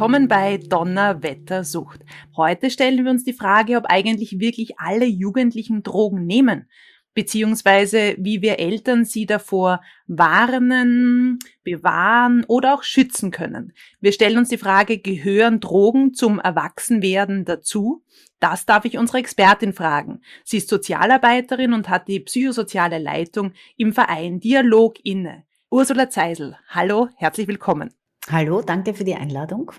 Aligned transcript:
Willkommen 0.00 0.28
bei 0.28 0.56
Donnerwettersucht. 0.56 2.00
Heute 2.34 2.70
stellen 2.70 3.04
wir 3.04 3.10
uns 3.10 3.22
die 3.22 3.34
Frage, 3.34 3.76
ob 3.76 3.84
eigentlich 3.90 4.40
wirklich 4.40 4.80
alle 4.80 5.04
Jugendlichen 5.04 5.82
Drogen 5.82 6.24
nehmen, 6.24 6.70
beziehungsweise 7.12 8.16
wie 8.16 8.40
wir 8.40 8.58
Eltern 8.58 9.04
sie 9.04 9.26
davor 9.26 9.82
warnen, 10.06 11.38
bewahren 11.64 12.46
oder 12.48 12.72
auch 12.72 12.82
schützen 12.82 13.30
können. 13.30 13.74
Wir 14.00 14.12
stellen 14.12 14.38
uns 14.38 14.48
die 14.48 14.56
Frage, 14.56 14.96
gehören 14.96 15.60
Drogen 15.60 16.14
zum 16.14 16.40
Erwachsenwerden 16.40 17.44
dazu? 17.44 18.02
Das 18.38 18.64
darf 18.64 18.86
ich 18.86 18.96
unsere 18.96 19.18
Expertin 19.18 19.74
fragen. 19.74 20.22
Sie 20.44 20.56
ist 20.56 20.70
Sozialarbeiterin 20.70 21.74
und 21.74 21.90
hat 21.90 22.08
die 22.08 22.20
psychosoziale 22.20 22.96
Leitung 22.96 23.52
im 23.76 23.92
Verein 23.92 24.40
Dialog 24.40 24.94
inne. 25.04 25.44
Ursula 25.68 26.08
Zeisel, 26.08 26.56
hallo, 26.68 27.10
herzlich 27.16 27.48
willkommen. 27.48 27.90
Hallo, 28.30 28.62
danke 28.62 28.94
für 28.94 29.04
die 29.04 29.14
Einladung. 29.14 29.72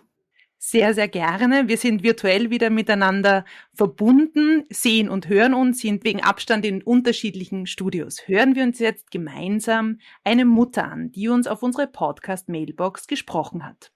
Sehr, 0.64 0.94
sehr 0.94 1.08
gerne. 1.08 1.68
Wir 1.68 1.78
sind 1.78 2.04
virtuell 2.04 2.52
wieder 2.52 2.70
miteinander 2.70 3.46
verbunden, 3.74 4.64
sehen 4.70 5.10
und 5.10 5.28
hören 5.28 5.56
uns, 5.56 5.80
sind 5.80 6.04
wegen 6.04 6.22
Abstand 6.22 6.64
in 6.68 6.84
unterschiedlichen 6.84 7.66
Studios. 7.66 8.28
Hören 8.28 8.54
wir 8.54 8.62
uns 8.62 8.78
jetzt 8.78 9.10
gemeinsam 9.10 10.00
eine 10.24 10.46
Mutter 10.46 10.84
an, 10.84 11.12
die 11.14 11.30
uns 11.30 11.48
auf 11.48 11.64
unsere 11.64 11.88
Podcast-Mailbox 11.88 13.08
gesprochen 13.08 13.66
hat. 13.66 13.92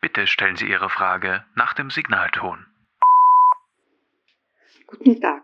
Bitte 0.00 0.28
stellen 0.28 0.54
Sie 0.54 0.66
Ihre 0.66 0.88
Frage 0.88 1.44
nach 1.56 1.74
dem 1.74 1.90
Signalton. 1.90 2.64
Guten 4.86 5.20
Tag. 5.20 5.42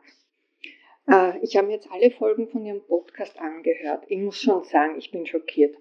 Äh, 1.10 1.36
ich 1.40 1.56
habe 1.56 1.72
jetzt 1.72 1.90
alle 1.90 2.12
Folgen 2.12 2.48
von 2.48 2.64
Ihrem 2.64 2.86
Podcast 2.86 3.36
angehört. 3.40 4.04
Ich 4.06 4.20
muss 4.20 4.40
schon 4.40 4.62
sagen, 4.62 4.96
ich 4.98 5.10
bin 5.10 5.26
schockiert. 5.26 5.74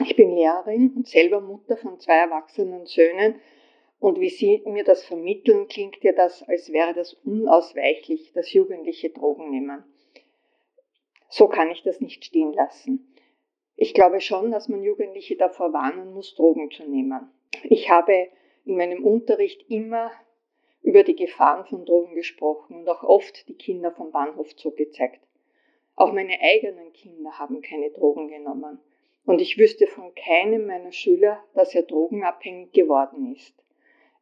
Ich 0.00 0.16
bin 0.16 0.34
Lehrerin 0.34 0.94
und 0.96 1.06
selber 1.06 1.42
Mutter 1.42 1.76
von 1.76 2.00
zwei 2.00 2.14
erwachsenen 2.14 2.86
Söhnen. 2.86 3.42
Und 4.04 4.20
wie 4.20 4.28
Sie 4.28 4.60
mir 4.66 4.84
das 4.84 5.02
vermitteln, 5.02 5.66
klingt 5.66 6.04
ja 6.04 6.12
das, 6.12 6.46
als 6.46 6.70
wäre 6.70 6.92
das 6.92 7.14
unausweichlich, 7.24 8.34
dass 8.34 8.52
Jugendliche 8.52 9.08
Drogen 9.08 9.48
nehmen. 9.48 9.82
So 11.30 11.48
kann 11.48 11.70
ich 11.70 11.82
das 11.84 12.02
nicht 12.02 12.22
stehen 12.22 12.52
lassen. 12.52 13.14
Ich 13.76 13.94
glaube 13.94 14.20
schon, 14.20 14.50
dass 14.50 14.68
man 14.68 14.82
Jugendliche 14.82 15.36
davor 15.36 15.72
warnen 15.72 16.12
muss, 16.12 16.34
Drogen 16.34 16.70
zu 16.70 16.84
nehmen. 16.84 17.30
Ich 17.62 17.88
habe 17.88 18.28
in 18.66 18.76
meinem 18.76 19.06
Unterricht 19.06 19.64
immer 19.70 20.10
über 20.82 21.02
die 21.02 21.16
Gefahren 21.16 21.64
von 21.64 21.86
Drogen 21.86 22.14
gesprochen 22.14 22.76
und 22.76 22.88
auch 22.90 23.04
oft 23.04 23.48
die 23.48 23.56
Kinder 23.56 23.90
vom 23.90 24.12
Bahnhof 24.12 24.54
zugezeigt. 24.54 25.26
Auch 25.94 26.12
meine 26.12 26.38
eigenen 26.42 26.92
Kinder 26.92 27.38
haben 27.38 27.62
keine 27.62 27.88
Drogen 27.88 28.28
genommen. 28.28 28.80
Und 29.24 29.40
ich 29.40 29.56
wüsste 29.56 29.86
von 29.86 30.14
keinem 30.14 30.66
meiner 30.66 30.92
Schüler, 30.92 31.42
dass 31.54 31.74
er 31.74 31.84
drogenabhängig 31.84 32.72
geworden 32.72 33.34
ist. 33.34 33.63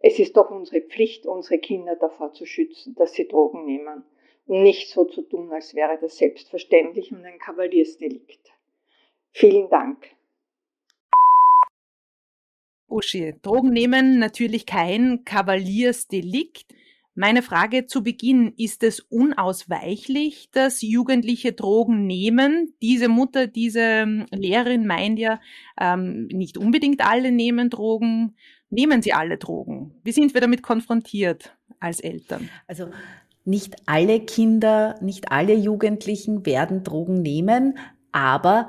Es 0.04 0.18
ist 0.18 0.36
doch 0.36 0.50
unsere 0.50 0.80
Pflicht, 0.80 1.26
unsere 1.26 1.60
Kinder 1.60 1.94
davor 1.94 2.32
zu 2.32 2.44
schützen, 2.44 2.94
dass 2.96 3.12
sie 3.12 3.28
Drogen 3.28 3.64
nehmen 3.64 4.02
und 4.46 4.62
nicht 4.64 4.90
so 4.90 5.04
zu 5.04 5.22
tun, 5.22 5.52
als 5.52 5.76
wäre 5.76 5.96
das 6.00 6.18
selbstverständlich 6.18 7.12
und 7.12 7.24
ein 7.24 7.38
Kavaliersdelikt. 7.38 8.52
Vielen 9.30 9.70
Dank. 9.70 10.04
Uschi, 12.88 13.34
Drogen 13.42 13.70
nehmen 13.70 14.18
natürlich 14.18 14.66
kein 14.66 15.24
Kavaliersdelikt. 15.24 16.74
Meine 17.14 17.42
Frage 17.42 17.86
zu 17.86 18.02
Beginn, 18.02 18.54
ist 18.56 18.82
es 18.82 19.00
unausweichlich, 19.00 20.50
dass 20.50 20.82
Jugendliche 20.82 21.52
Drogen 21.52 22.06
nehmen? 22.06 22.74
Diese 22.82 23.08
Mutter, 23.08 23.46
diese 23.46 24.26
Lehrerin 24.30 24.86
meint 24.86 25.18
ja, 25.18 25.40
ähm, 25.80 26.26
nicht 26.26 26.58
unbedingt 26.58 27.06
alle 27.06 27.30
nehmen 27.30 27.70
Drogen. 27.70 28.34
Nehmen 28.72 29.02
sie 29.02 29.12
alle 29.12 29.36
Drogen? 29.36 29.92
Wie 30.02 30.12
sind 30.12 30.32
wir 30.32 30.40
damit 30.40 30.62
konfrontiert 30.62 31.54
als 31.78 32.00
Eltern? 32.00 32.48
Also 32.66 32.88
nicht 33.44 33.76
alle 33.84 34.20
Kinder, 34.20 34.94
nicht 35.02 35.30
alle 35.30 35.54
Jugendlichen 35.54 36.46
werden 36.46 36.82
Drogen 36.82 37.20
nehmen, 37.20 37.76
aber 38.12 38.68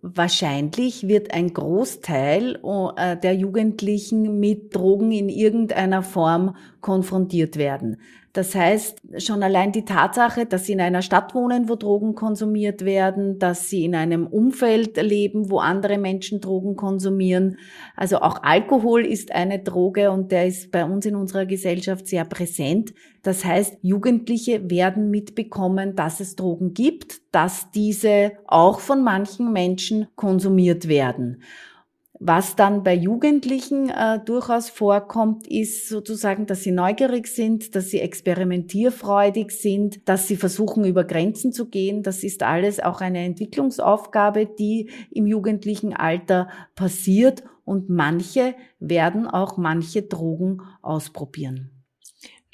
wahrscheinlich 0.00 1.06
wird 1.06 1.34
ein 1.34 1.52
Großteil 1.52 2.60
äh, 2.96 3.16
der 3.16 3.34
Jugendlichen 3.34 4.40
mit 4.40 4.74
Drogen 4.74 5.12
in 5.12 5.28
irgendeiner 5.28 6.02
Form 6.02 6.56
konfrontiert 6.86 7.56
werden. 7.56 7.96
Das 8.32 8.54
heißt, 8.54 9.00
schon 9.18 9.42
allein 9.42 9.72
die 9.72 9.84
Tatsache, 9.84 10.46
dass 10.46 10.66
sie 10.66 10.74
in 10.74 10.80
einer 10.80 11.02
Stadt 11.02 11.34
wohnen, 11.34 11.68
wo 11.68 11.74
Drogen 11.74 12.14
konsumiert 12.14 12.84
werden, 12.84 13.40
dass 13.40 13.68
sie 13.68 13.84
in 13.84 13.96
einem 13.96 14.28
Umfeld 14.28 14.96
leben, 14.96 15.50
wo 15.50 15.58
andere 15.58 15.98
Menschen 15.98 16.40
Drogen 16.40 16.76
konsumieren. 16.76 17.58
Also 17.96 18.18
auch 18.18 18.44
Alkohol 18.44 19.04
ist 19.04 19.32
eine 19.32 19.58
Droge 19.58 20.12
und 20.12 20.30
der 20.30 20.46
ist 20.46 20.70
bei 20.70 20.84
uns 20.84 21.06
in 21.06 21.16
unserer 21.16 21.44
Gesellschaft 21.44 22.06
sehr 22.06 22.24
präsent. 22.24 22.94
Das 23.24 23.44
heißt, 23.44 23.78
Jugendliche 23.82 24.70
werden 24.70 25.10
mitbekommen, 25.10 25.96
dass 25.96 26.20
es 26.20 26.36
Drogen 26.36 26.72
gibt, 26.72 27.22
dass 27.32 27.72
diese 27.72 28.30
auch 28.46 28.78
von 28.78 29.02
manchen 29.02 29.52
Menschen 29.52 30.06
konsumiert 30.14 30.86
werden. 30.86 31.42
Was 32.18 32.56
dann 32.56 32.82
bei 32.82 32.94
Jugendlichen 32.94 33.90
äh, 33.90 34.18
durchaus 34.24 34.70
vorkommt, 34.70 35.46
ist 35.46 35.88
sozusagen, 35.88 36.46
dass 36.46 36.62
sie 36.62 36.70
neugierig 36.70 37.26
sind, 37.26 37.74
dass 37.74 37.90
sie 37.90 38.00
experimentierfreudig 38.00 39.50
sind, 39.50 40.08
dass 40.08 40.26
sie 40.26 40.36
versuchen, 40.36 40.84
über 40.86 41.04
Grenzen 41.04 41.52
zu 41.52 41.68
gehen. 41.68 42.02
Das 42.02 42.24
ist 42.24 42.42
alles 42.42 42.80
auch 42.80 43.02
eine 43.02 43.24
Entwicklungsaufgabe, 43.24 44.46
die 44.46 44.90
im 45.10 45.26
jugendlichen 45.26 45.92
Alter 45.92 46.48
passiert 46.74 47.44
und 47.64 47.90
manche 47.90 48.54
werden 48.78 49.26
auch 49.26 49.58
manche 49.58 50.02
Drogen 50.02 50.62
ausprobieren 50.82 51.70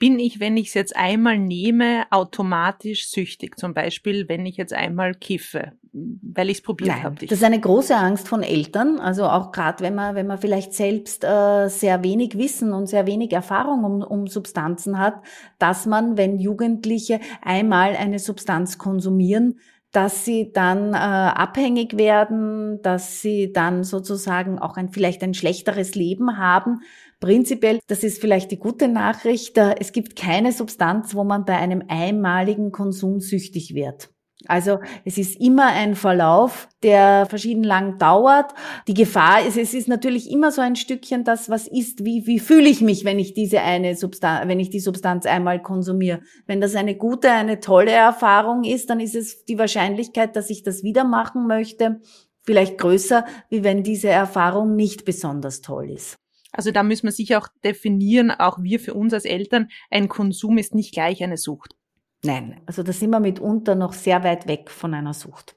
bin 0.01 0.19
ich, 0.19 0.41
wenn 0.41 0.57
ich 0.57 0.67
es 0.67 0.75
jetzt 0.75 0.97
einmal 0.97 1.39
nehme, 1.39 2.07
automatisch 2.11 3.07
süchtig. 3.07 3.57
Zum 3.57 3.73
Beispiel, 3.73 4.29
wenn 4.29 4.45
ich 4.47 4.57
jetzt 4.57 4.73
einmal 4.73 5.15
kiffe, 5.15 5.75
weil 5.93 6.49
ich 6.49 6.59
es 6.59 6.63
probiert 6.63 7.03
habe. 7.03 7.27
Das 7.27 7.39
ist 7.39 7.45
eine 7.45 7.61
große 7.61 7.95
Angst 7.95 8.27
von 8.27 8.43
Eltern. 8.43 8.99
Also 8.99 9.25
auch 9.27 9.53
gerade, 9.53 9.85
wenn 9.85 9.95
man, 9.95 10.15
wenn 10.15 10.27
man 10.27 10.39
vielleicht 10.39 10.73
selbst 10.73 11.23
äh, 11.23 11.69
sehr 11.69 12.03
wenig 12.03 12.39
Wissen 12.39 12.73
und 12.73 12.87
sehr 12.87 13.07
wenig 13.07 13.33
Erfahrung 13.33 13.85
um, 13.85 14.03
um 14.03 14.27
Substanzen 14.27 14.99
hat, 14.99 15.17
dass 15.59 15.85
man, 15.85 16.17
wenn 16.17 16.39
Jugendliche 16.39 17.21
einmal 17.43 17.95
eine 17.95 18.19
Substanz 18.19 18.79
konsumieren, 18.79 19.59
dass 19.91 20.25
sie 20.25 20.53
dann 20.53 20.95
äh, 20.95 20.97
abhängig 20.97 21.99
werden, 21.99 22.81
dass 22.81 23.21
sie 23.21 23.53
dann 23.53 23.85
sozusagen 23.85 24.59
auch 24.59 24.79
ein 24.79 24.89
vielleicht 24.89 25.23
ein 25.23 25.35
schlechteres 25.35 25.95
Leben 25.95 26.39
haben, 26.39 26.81
Prinzipiell, 27.21 27.79
das 27.87 28.03
ist 28.03 28.21
vielleicht 28.21 28.51
die 28.51 28.59
gute 28.59 28.89
Nachricht, 28.89 29.57
es 29.57 29.93
gibt 29.93 30.17
keine 30.17 30.51
Substanz, 30.51 31.15
wo 31.15 31.23
man 31.23 31.45
bei 31.45 31.57
einem 31.57 31.85
einmaligen 31.87 32.73
Konsum 32.73 33.21
süchtig 33.21 33.77
wird. 33.77 34.11
Also 34.49 34.81
es 35.05 35.19
ist 35.19 35.41
immer 35.41 35.67
ein 35.67 35.95
Verlauf, 35.95 36.69
der 36.83 37.27
verschieden 37.27 37.65
lang 37.65 37.99
dauert. 37.99 38.53
Die 38.89 38.95
Gefahr 38.95 39.47
ist, 39.47 39.57
es 39.57 39.75
ist 39.75 39.89
natürlich 39.89 40.31
immer 40.31 40.51
so 40.51 40.61
ein 40.61 40.77
Stückchen 40.77 41.25
das, 41.25 41.49
was 41.49 41.69
ist, 41.69 42.05
wie, 42.05 42.27
wie 42.27 42.39
fühle 42.39 42.69
ich 42.69 42.81
mich, 42.81 43.05
wenn 43.05 43.19
ich 43.19 43.35
diese 43.35 43.61
eine 43.61 43.95
Substanz, 43.97 44.49
wenn 44.49 44.61
ich 44.61 44.71
die 44.71 44.81
Substanz 44.81 45.27
einmal 45.27 45.63
konsumiere. 45.63 46.21
Wenn 46.47 46.61
das 46.61 46.75
eine 46.75 46.97
gute, 46.97 47.31
eine 47.31 47.61
tolle 47.61 47.93
Erfahrung 47.93 48.65
ist, 48.65 48.91
dann 48.91 49.01
ist 49.01 49.15
es 49.15 49.45
die 49.45 49.59
Wahrscheinlichkeit, 49.59 50.37
dass 50.37 50.51
ich 50.51 50.63
das 50.63 50.83
wieder 50.83 51.05
machen 51.05 51.47
möchte, 51.47 52.01
vielleicht 52.43 52.79
größer, 52.79 53.25
wie 53.49 53.65
wenn 53.65 53.83
diese 53.83 54.09
Erfahrung 54.09 54.75
nicht 54.75 55.05
besonders 55.05 55.61
toll 55.61 55.91
ist. 55.91 56.17
Also 56.53 56.71
da 56.71 56.83
müssen 56.83 57.07
wir 57.07 57.13
sich 57.13 57.35
auch 57.37 57.49
definieren, 57.65 58.31
auch 58.31 58.63
wir 58.63 58.79
für 58.79 58.95
uns 58.95 59.15
als 59.15 59.25
Eltern, 59.25 59.69
ein 59.91 60.09
Konsum 60.09 60.59
ist 60.59 60.75
nicht 60.75 60.93
gleich 60.93 61.23
eine 61.23 61.39
Sucht. 61.39 61.75
Nein, 62.25 62.61
also 62.67 62.83
da 62.83 62.93
sind 62.93 63.11
wir 63.11 63.21
mitunter 63.21 63.75
noch 63.75 63.93
sehr 63.93 64.23
weit 64.23 64.47
weg 64.47 64.71
von 64.71 64.95
einer 64.95 65.13
Sucht. 65.13 65.57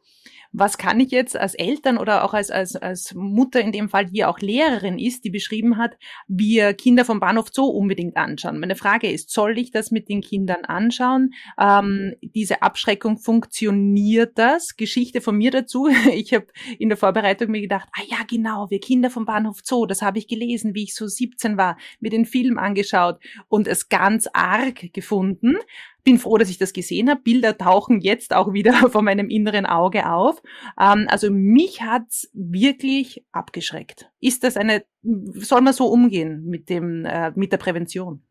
Was 0.58 0.78
kann 0.78 1.02
ich 1.02 1.12
jetzt 1.12 1.36
als 1.36 1.54
Eltern 1.54 1.98
oder 1.98 2.24
auch 2.24 2.34
als, 2.34 2.50
als, 2.50 2.78
als 2.78 3.14
Mutter 3.14 3.60
in 3.60 3.74
dem 3.74 3.90
Fall, 3.90 4.06
die 4.06 4.24
auch 4.24 4.40
Lehrerin 4.40 4.98
ist, 4.98 5.26
die 5.26 5.30
beschrieben 5.30 5.76
hat, 5.76 5.98
wir 6.30 6.74
Kinder 6.74 7.04
vom 7.04 7.20
Bahnhof 7.20 7.50
Zoo 7.52 7.66
unbedingt 7.66 8.16
anschauen? 8.16 8.60
Meine 8.60 8.78
Frage 8.78 9.12
ist, 9.12 9.32
soll 9.32 9.60
ich 9.60 9.72
das 9.72 9.92
mit 9.92 10.08
den 10.08 10.22
Kindern 10.22 10.64
anschauen? 10.64 11.34
Ähm, 11.60 12.16
diese 12.22 12.62
Abschreckung, 12.62 13.18
funktioniert 13.18 14.38
das? 14.38 14.78
Geschichte 14.78 15.20
von 15.20 15.36
mir 15.36 15.52
dazu. 15.52 15.90
Ich 16.16 16.34
habe 16.34 16.48
in 16.80 16.88
der 16.88 16.98
Vorbereitung 16.98 17.52
mir 17.52 17.60
gedacht, 17.60 17.90
ah 17.92 18.04
ja, 18.08 18.20
genau, 18.26 18.70
wir 18.70 18.80
Kinder 18.80 19.10
vom 19.10 19.26
Bahnhof 19.26 19.60
Zoo, 19.62 19.86
das 19.86 20.02
habe 20.02 20.20
ich 20.20 20.28
gelesen, 20.28 20.74
wie 20.74 20.84
ich 20.84 20.96
so 20.96 21.06
17 21.06 21.58
war, 21.58 21.78
mir 22.00 22.10
den 22.10 22.26
Film 22.26 22.58
angeschaut 22.58 23.20
und 23.50 23.68
es 23.68 23.90
ganz 23.90 24.28
arg 24.32 24.94
gefunden 24.94 25.58
bin 26.06 26.19
froh, 26.19 26.38
dass 26.38 26.50
ich 26.50 26.57
das 26.57 26.72
gesehen 26.72 27.10
habe. 27.10 27.22
Bilder 27.22 27.57
tauchen 27.57 28.00
jetzt 28.00 28.34
auch 28.34 28.54
wieder 28.54 28.74
vor 28.90 29.02
meinem 29.02 29.30
inneren 29.30 29.66
Auge 29.66 30.10
auf. 30.10 30.42
Ähm, 30.80 31.07
also 31.10 31.30
mich 31.30 31.81
hat's 31.81 32.30
wirklich 32.34 33.25
abgeschreckt. 33.34 34.10
Ist 34.22 34.46
das 34.46 34.56
eine, 34.56 34.86
soll 35.02 35.62
man 35.62 35.74
so 35.74 35.88
umgehen 35.88 36.46
mit 36.46 36.69
dem, 36.69 37.04
äh, 37.04 37.31
mit 37.36 37.52
der 37.52 37.57
Prävention? 37.57 38.22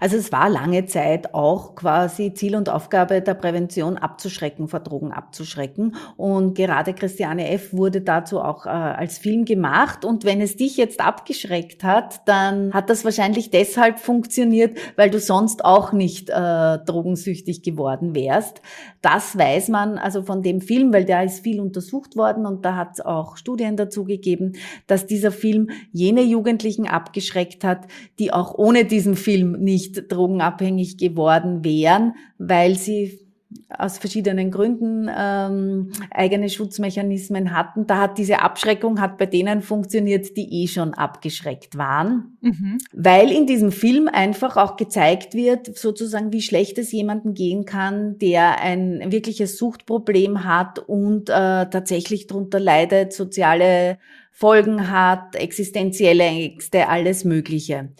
Also 0.00 0.16
es 0.16 0.32
war 0.32 0.48
lange 0.48 0.86
Zeit 0.86 1.34
auch 1.34 1.74
quasi 1.74 2.32
Ziel 2.32 2.56
und 2.56 2.68
Aufgabe 2.68 3.20
der 3.20 3.34
Prävention 3.34 3.98
abzuschrecken, 3.98 4.68
vor 4.68 4.80
Drogen 4.80 5.12
abzuschrecken. 5.12 5.96
Und 6.16 6.54
gerade 6.54 6.94
Christiane 6.94 7.50
F. 7.50 7.72
wurde 7.72 8.00
dazu 8.00 8.40
auch 8.40 8.66
äh, 8.66 8.70
als 8.70 9.18
Film 9.18 9.44
gemacht. 9.44 10.04
Und 10.04 10.24
wenn 10.24 10.40
es 10.40 10.56
dich 10.56 10.76
jetzt 10.76 11.00
abgeschreckt 11.00 11.84
hat, 11.84 12.26
dann 12.26 12.72
hat 12.72 12.90
das 12.90 13.04
wahrscheinlich 13.04 13.50
deshalb 13.50 13.98
funktioniert, 13.98 14.78
weil 14.96 15.10
du 15.10 15.18
sonst 15.18 15.64
auch 15.64 15.92
nicht 15.92 16.30
äh, 16.30 16.32
drogensüchtig 16.78 17.62
geworden 17.62 18.14
wärst. 18.14 18.62
Das 19.02 19.36
weiß 19.36 19.68
man 19.68 19.98
also 19.98 20.22
von 20.22 20.42
dem 20.42 20.60
Film, 20.60 20.92
weil 20.92 21.04
der 21.04 21.24
ist 21.24 21.42
viel 21.42 21.60
untersucht 21.60 22.16
worden 22.16 22.46
und 22.46 22.64
da 22.64 22.76
hat 22.76 22.90
es 22.94 23.00
auch 23.00 23.36
Studien 23.36 23.76
dazu 23.76 24.04
gegeben, 24.04 24.52
dass 24.86 25.06
dieser 25.06 25.32
Film 25.32 25.70
jene 25.92 26.22
Jugendlichen 26.22 26.86
abgeschreckt 26.86 27.64
hat, 27.64 27.86
die 28.18 28.32
auch 28.32 28.54
ohne 28.54 28.84
diesen 28.84 29.16
Film 29.16 29.39
nicht 29.44 30.10
drogenabhängig 30.10 30.98
geworden 30.98 31.64
wären, 31.64 32.14
weil 32.38 32.76
sie 32.76 33.20
aus 33.68 33.98
verschiedenen 33.98 34.50
Gründen 34.50 35.10
ähm, 35.16 35.92
eigene 36.10 36.48
Schutzmechanismen 36.48 37.56
hatten. 37.56 37.86
Da 37.86 37.98
hat 37.98 38.18
diese 38.18 38.40
Abschreckung 38.40 39.00
hat 39.00 39.18
bei 39.18 39.26
denen 39.26 39.60
funktioniert, 39.62 40.36
die 40.36 40.62
eh 40.62 40.66
schon 40.68 40.94
abgeschreckt 40.94 41.76
waren, 41.76 42.36
mhm. 42.40 42.78
weil 42.92 43.30
in 43.32 43.46
diesem 43.46 43.72
Film 43.72 44.08
einfach 44.08 44.56
auch 44.56 44.76
gezeigt 44.76 45.34
wird, 45.34 45.76
sozusagen 45.76 46.32
wie 46.32 46.42
schlecht 46.42 46.78
es 46.78 46.92
jemanden 46.92 47.34
gehen 47.34 47.64
kann, 47.64 48.18
der 48.18 48.60
ein 48.60 49.10
wirkliches 49.10 49.58
Suchtproblem 49.58 50.44
hat 50.44 50.78
und 50.78 51.28
äh, 51.28 51.32
tatsächlich 51.32 52.28
darunter 52.28 52.60
leidet, 52.60 53.12
soziale 53.12 53.98
Folgen 54.32 54.90
hat, 54.90 55.34
existenzielle 55.34 56.24
Ängste, 56.24 56.88
alles 56.88 57.24
Mögliche. 57.24 57.90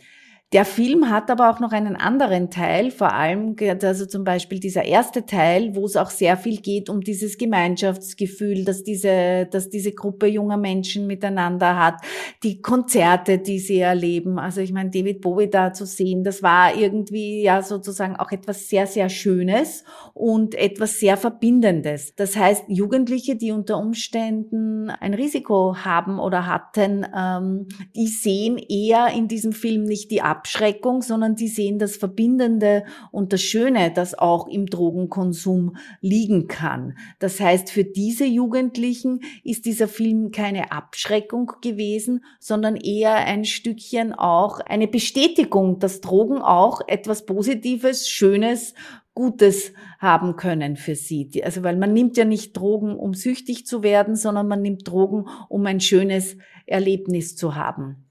Der 0.53 0.65
Film 0.65 1.09
hat 1.11 1.31
aber 1.31 1.49
auch 1.49 1.61
noch 1.61 1.71
einen 1.71 1.95
anderen 1.95 2.51
Teil, 2.51 2.91
vor 2.91 3.13
allem, 3.13 3.55
also 3.85 4.05
zum 4.05 4.25
Beispiel 4.25 4.59
dieser 4.59 4.85
erste 4.85 5.25
Teil, 5.25 5.77
wo 5.77 5.87
es 5.87 5.97
auch 5.97 6.11
sehr 6.11 6.37
viel 6.37 6.61
geht 6.61 6.91
um 6.91 7.03
dieses 7.03 7.39
Gemeinschaftsgefühl, 7.39 8.65
dass 8.65 8.83
diese, 8.83 9.47
dass 9.49 9.71
diese 9.71 9.93
Gruppe 9.93 10.27
junger 10.27 10.57
Menschen 10.57 11.07
miteinander 11.07 11.79
hat, 11.79 12.01
die 12.43 12.61
Konzerte, 12.61 13.39
die 13.39 13.61
sie 13.61 13.79
erleben. 13.79 14.41
Also 14.41 14.61
ich 14.61 14.73
meine, 14.73 14.91
David 14.91 15.21
Bowie 15.21 15.49
da 15.49 15.73
zu 15.73 15.87
sehen, 15.87 16.25
das 16.25 16.43
war 16.43 16.75
irgendwie 16.75 17.43
ja 17.43 17.63
sozusagen 17.63 18.17
auch 18.17 18.33
etwas 18.33 18.69
sehr, 18.69 18.89
sehr 18.89 19.09
Schönes 19.09 19.85
und 20.15 20.57
etwas 20.57 20.99
sehr 20.99 21.17
Verbindendes. 21.17 22.17
Das 22.17 22.35
heißt, 22.35 22.65
Jugendliche, 22.67 23.37
die 23.37 23.53
unter 23.53 23.79
Umständen 23.79 24.91
ein 24.91 25.15
Risiko 25.15 25.77
haben 25.77 26.19
oder 26.19 26.47
hatten, 26.47 27.07
ähm, 27.17 27.69
die 27.95 28.09
sehen 28.09 28.59
eher 28.59 29.15
in 29.15 29.29
diesem 29.29 29.53
Film 29.53 29.85
nicht 29.85 30.11
die 30.11 30.23
Ab 30.23 30.40
Abschreckung, 30.41 31.03
sondern 31.03 31.37
die 31.37 31.49
sehen 31.49 31.79
das 31.79 31.97
Verbindende 31.97 32.85
und 33.11 33.35
das 33.35 33.43
Schöne, 33.43 33.93
das 33.95 34.19
auch 34.19 34.49
im 34.49 34.65
Drogenkonsum 34.65 35.77
liegen 36.01 36.49
kann. 36.49 36.97
Das 37.19 37.41
heißt, 37.41 37.71
für 37.71 37.85
diese 37.85 38.25
Jugendlichen 38.25 39.21
ist 39.45 39.67
dieser 39.67 39.87
Film 39.87 40.31
keine 40.31 40.73
Abschreckung 40.73 41.53
gewesen, 41.61 42.25
sondern 42.39 42.77
eher 42.77 43.17
ein 43.17 43.45
Stückchen 43.45 44.15
auch 44.15 44.61
eine 44.61 44.89
Bestätigung, 44.89 45.79
dass 45.79 46.01
Drogen 46.01 46.39
auch 46.39 46.81
etwas 46.89 47.27
Positives, 47.27 48.09
Schönes, 48.09 48.73
Gutes 49.13 49.75
haben 49.99 50.37
können 50.37 50.77
für 50.77 50.95
sie. 50.95 51.29
Also, 51.45 51.63
weil 51.63 51.77
man 51.77 51.93
nimmt 51.93 52.17
ja 52.17 52.25
nicht 52.25 52.57
Drogen, 52.57 52.97
um 52.97 53.13
süchtig 53.13 53.67
zu 53.67 53.83
werden, 53.83 54.17
sondern 54.17 54.49
man 54.49 54.63
nimmt 54.63 54.89
Drogen, 54.89 55.27
um 55.51 55.67
ein 55.67 55.81
schönes 55.81 56.39
Erlebnis 56.65 57.37
zu 57.37 57.57
haben. 57.57 58.07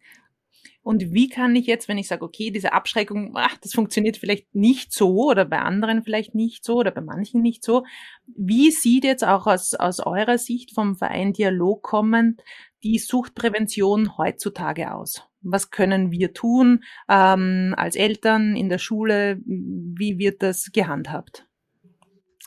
Und 0.82 1.14
wie 1.14 1.28
kann 1.28 1.56
ich 1.56 1.68
jetzt, 1.68 1.88
wenn 1.88 1.98
ich 1.98 2.08
sage, 2.08 2.24
okay, 2.24 2.52
diese 2.52 2.74
Abschreckung, 2.74 3.34
ach, 3.36 3.58
das 3.58 3.74
funktioniert 3.74 4.18
vielleicht 4.18 4.56
nicht 4.56 4.94
so 4.94 5.30
oder 5.30 5.46
bei 5.46 5.60
anderen 5.60 6.04
vielleicht 6.04 6.36
nicht 6.36 6.64
so 6.64 6.78
oder 6.78 6.92
bei 6.92 7.02
manchen 7.02 7.42
nicht 7.42 7.64
so, 7.64 7.84
wie 8.26 8.72
sieht 8.72 9.04
jetzt 9.04 9.26
auch 9.26 9.46
aus, 9.46 9.74
aus 9.74 10.00
eurer 10.00 10.38
Sicht 10.38 10.74
vom 10.74 10.96
Verein 10.96 11.34
Dialog 11.34 11.84
kommend 11.84 12.42
die 12.84 12.98
Suchtprävention 12.98 14.18
heutzutage 14.18 14.94
aus? 14.94 15.24
Was 15.42 15.70
können 15.70 16.12
wir 16.12 16.34
tun 16.34 16.84
ähm, 17.10 17.74
als 17.78 17.96
Eltern 17.96 18.56
in 18.56 18.70
der 18.70 18.78
Schule? 18.78 19.40
Wie 19.46 20.18
wird 20.18 20.42
das 20.42 20.72
gehandhabt? 20.72 21.46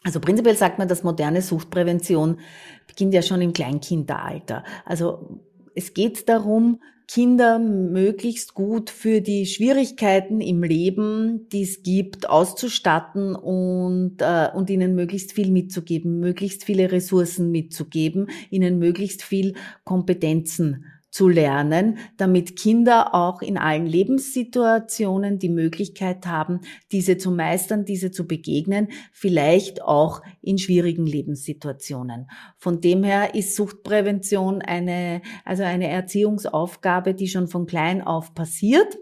Also 0.05 0.21
prinzipiell 0.21 0.57
sagt 0.57 0.79
man, 0.79 0.89
dass 0.89 1.05
moderne 1.05 1.43
Suchtprävention 1.43 2.41
beginnt 2.89 3.15
ja 3.15 3.23
schon 3.23 3.41
im 3.41 3.53
Kleinkinderalter. 3.53 4.65
Also 4.85 5.41
es 5.75 5.95
geht 5.95 6.29
darum, 6.29 6.81
Kinder 7.13 7.59
möglichst 7.59 8.55
gut 8.55 8.89
für 8.89 9.21
die 9.21 9.45
Schwierigkeiten 9.45 10.41
im 10.41 10.63
Leben, 10.63 11.47
die 11.51 11.61
es 11.61 11.83
gibt, 11.83 12.27
auszustatten 12.31 13.37
und, 13.37 14.23
äh, 14.23 14.49
und 14.55 14.71
ihnen 14.71 14.95
möglichst 14.95 15.33
viel 15.33 15.51
mitzugeben, 15.51 16.21
möglichst 16.21 16.65
viele 16.65 16.91
Ressourcen 16.91 17.51
mitzugeben, 17.51 18.29
ihnen 18.49 18.79
möglichst 18.79 19.23
viel 19.23 19.53
Kompetenzen 19.85 20.87
zu 21.13 21.29
lernen, 21.29 21.99
damit 22.17 22.59
Kinder 22.59 23.15
auch 23.15 23.43
in 23.43 23.59
allen 23.59 23.87
Lebenssituationen 23.87 25.39
die 25.39 25.51
Möglichkeit 25.51 26.27
haben, 26.27 26.63
diese 26.91 27.19
zu 27.19 27.31
meistern, 27.31 27.85
diese 27.85 28.11
zu 28.11 28.27
begegnen, 28.27 28.89
vielleicht 29.13 29.83
auch 29.83 30.23
in 30.41 30.57
schwierigen 30.57 31.07
Lebenssituationen. 31.07 32.29
Von 32.57 32.81
dem 32.81 33.05
her 33.05 33.35
ist 33.35 33.55
Suchtprävention 33.55 34.63
eine, 34.63 35.21
also 35.45 35.63
eine 35.65 35.89
Erziehungsaufgabe, 35.89 37.13
die 37.15 37.29
schon 37.29 37.47
von 37.47 37.67
klein 37.67 38.01
auf 38.01 38.35
passiert 38.35 38.99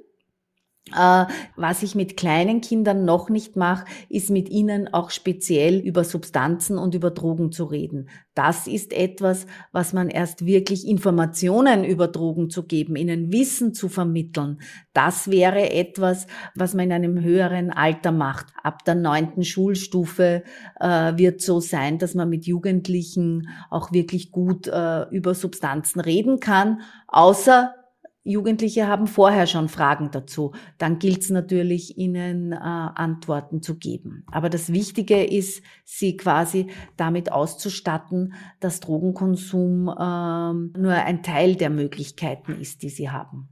was 0.93 1.83
ich 1.83 1.95
mit 1.95 2.17
kleinen 2.17 2.61
Kindern 2.61 3.05
noch 3.05 3.31
nicht 3.31 3.57
mache, 3.57 3.85
ist 4.09 4.31
mit 4.31 4.49
ihnen 4.49 4.93
auch 4.93 5.11
speziell 5.11 5.79
über 5.79 6.05
Substanzen 6.05 6.79
und 6.79 6.95
über 6.95 7.11
Drogen 7.11 7.53
zu 7.53 7.65
reden. 7.65 8.09
Das 8.35 8.67
ist 8.67 8.93
etwas, 8.93 9.47
was 9.73 9.93
man 9.93 10.09
erst 10.09 10.47
wirklich 10.47 10.87
Informationen 10.87 11.85
über 11.85 12.09
Drogen 12.09 12.49
zu 12.49 12.65
geben, 12.65 12.97
ihnen 12.97 13.33
Wissen 13.33 13.75
zu 13.75 13.89
vermitteln. 13.89 14.61
Das 14.93 15.31
wäre 15.31 15.71
etwas, 15.71 16.27
was 16.55 16.75
man 16.75 16.87
in 16.87 16.93
einem 16.93 17.21
höheren 17.21 17.71
Alter 17.71 18.13
macht. 18.13 18.47
Ab 18.63 18.85
der 18.85 18.95
neunten 18.95 19.45
Schulstufe 19.45 20.43
äh, 20.79 20.87
wird 21.17 21.41
so 21.41 21.61
sein, 21.61 21.99
dass 21.99 22.15
man 22.15 22.29
mit 22.29 22.47
Jugendlichen 22.47 23.49
auch 23.69 23.93
wirklich 23.93 24.31
gut 24.31 24.69
äh, 24.69 25.09
über 25.11 25.35
Substanzen 25.35 26.01
reden 26.01 26.41
kann, 26.41 26.81
außer 27.09 27.75
Jugendliche 28.23 28.87
haben 28.87 29.07
vorher 29.07 29.47
schon 29.47 29.69
Fragen 29.69 30.11
dazu. 30.11 30.53
Dann 30.79 30.99
gilt 30.99 31.23
es 31.23 31.31
natürlich, 31.31 31.97
ihnen 31.97 32.53
äh, 32.53 32.57
Antworten 32.57 33.63
zu 33.63 33.79
geben. 33.79 34.25
Aber 34.31 34.51
das 34.51 34.73
Wichtige 34.73 35.25
ist, 35.25 35.63
sie 35.85 36.17
quasi 36.17 36.67
damit 36.97 37.33
auszustatten, 37.33 38.35
dass 38.61 38.81
Drogenkonsum 38.81 39.89
ähm, 39.89 40.73
nur 40.77 40.93
ein 40.93 41.23
Teil 41.23 41.57
der 41.57 41.71
Möglichkeiten 41.71 42.53
ist, 42.61 42.83
die 42.83 42.91
sie 42.91 43.11
haben 43.11 43.49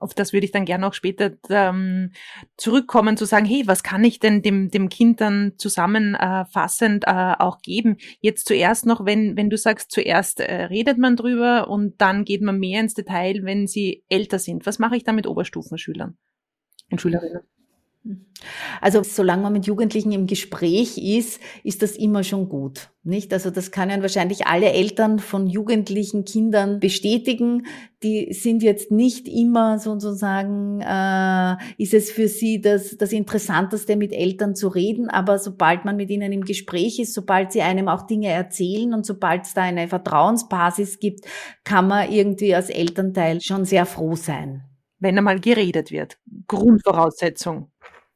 auf 0.00 0.14
das 0.14 0.32
würde 0.32 0.44
ich 0.44 0.52
dann 0.52 0.64
gerne 0.64 0.86
auch 0.86 0.94
später 0.94 1.32
ähm, 1.48 2.12
zurückkommen, 2.56 3.16
zu 3.16 3.24
sagen, 3.24 3.46
hey, 3.46 3.62
was 3.66 3.82
kann 3.82 4.04
ich 4.04 4.18
denn 4.18 4.42
dem, 4.42 4.70
dem 4.70 4.88
Kind 4.88 5.20
dann 5.20 5.52
zusammenfassend 5.56 7.04
äh, 7.06 7.34
auch 7.38 7.60
geben? 7.62 7.96
Jetzt 8.20 8.46
zuerst 8.46 8.86
noch, 8.86 9.06
wenn, 9.06 9.36
wenn 9.36 9.50
du 9.50 9.56
sagst, 9.56 9.90
zuerst 9.90 10.40
äh, 10.40 10.64
redet 10.64 10.98
man 10.98 11.16
drüber 11.16 11.68
und 11.68 12.00
dann 12.00 12.24
geht 12.24 12.42
man 12.42 12.58
mehr 12.58 12.80
ins 12.80 12.94
Detail, 12.94 13.40
wenn 13.44 13.66
sie 13.66 14.04
älter 14.08 14.38
sind. 14.38 14.66
Was 14.66 14.78
mache 14.78 14.96
ich 14.96 15.04
da 15.04 15.12
mit 15.12 15.26
Oberstufenschülern 15.26 16.16
und 16.90 17.00
Schülerinnen? 17.00 17.40
Also 18.80 19.02
solange 19.02 19.42
man 19.42 19.52
mit 19.52 19.66
Jugendlichen 19.66 20.12
im 20.12 20.26
Gespräch 20.26 20.98
ist, 20.98 21.40
ist 21.62 21.82
das 21.82 21.96
immer 21.96 22.22
schon 22.22 22.48
gut. 22.48 22.90
Nicht? 23.02 23.32
Also 23.32 23.50
das 23.50 23.70
können 23.70 24.02
wahrscheinlich 24.02 24.46
alle 24.46 24.72
Eltern 24.72 25.18
von 25.18 25.46
jugendlichen 25.46 26.24
Kindern 26.24 26.80
bestätigen. 26.80 27.66
Die 28.02 28.32
sind 28.32 28.62
jetzt 28.62 28.90
nicht 28.90 29.28
immer 29.28 29.78
sozusagen, 29.78 30.80
äh, 30.80 31.56
ist 31.82 31.94
es 31.94 32.10
für 32.10 32.28
sie 32.28 32.60
das, 32.60 32.96
das 32.98 33.12
Interessanteste, 33.12 33.96
mit 33.96 34.12
Eltern 34.12 34.54
zu 34.54 34.68
reden. 34.68 35.08
Aber 35.08 35.38
sobald 35.38 35.84
man 35.84 35.96
mit 35.96 36.10
ihnen 36.10 36.32
im 36.32 36.44
Gespräch 36.44 36.98
ist, 36.98 37.14
sobald 37.14 37.52
sie 37.52 37.62
einem 37.62 37.88
auch 37.88 38.06
Dinge 38.06 38.28
erzählen 38.28 38.92
und 38.92 39.06
sobald 39.06 39.44
es 39.44 39.54
da 39.54 39.62
eine 39.62 39.88
Vertrauensbasis 39.88 40.98
gibt, 40.98 41.24
kann 41.64 41.88
man 41.88 42.10
irgendwie 42.10 42.54
als 42.54 42.68
Elternteil 42.68 43.40
schon 43.40 43.64
sehr 43.64 43.86
froh 43.86 44.16
sein. 44.16 44.64
Wenn 44.98 45.18
einmal 45.18 45.40
geredet 45.40 45.90
wird. 45.90 46.18
Grundvoraussetzung. 46.46 47.70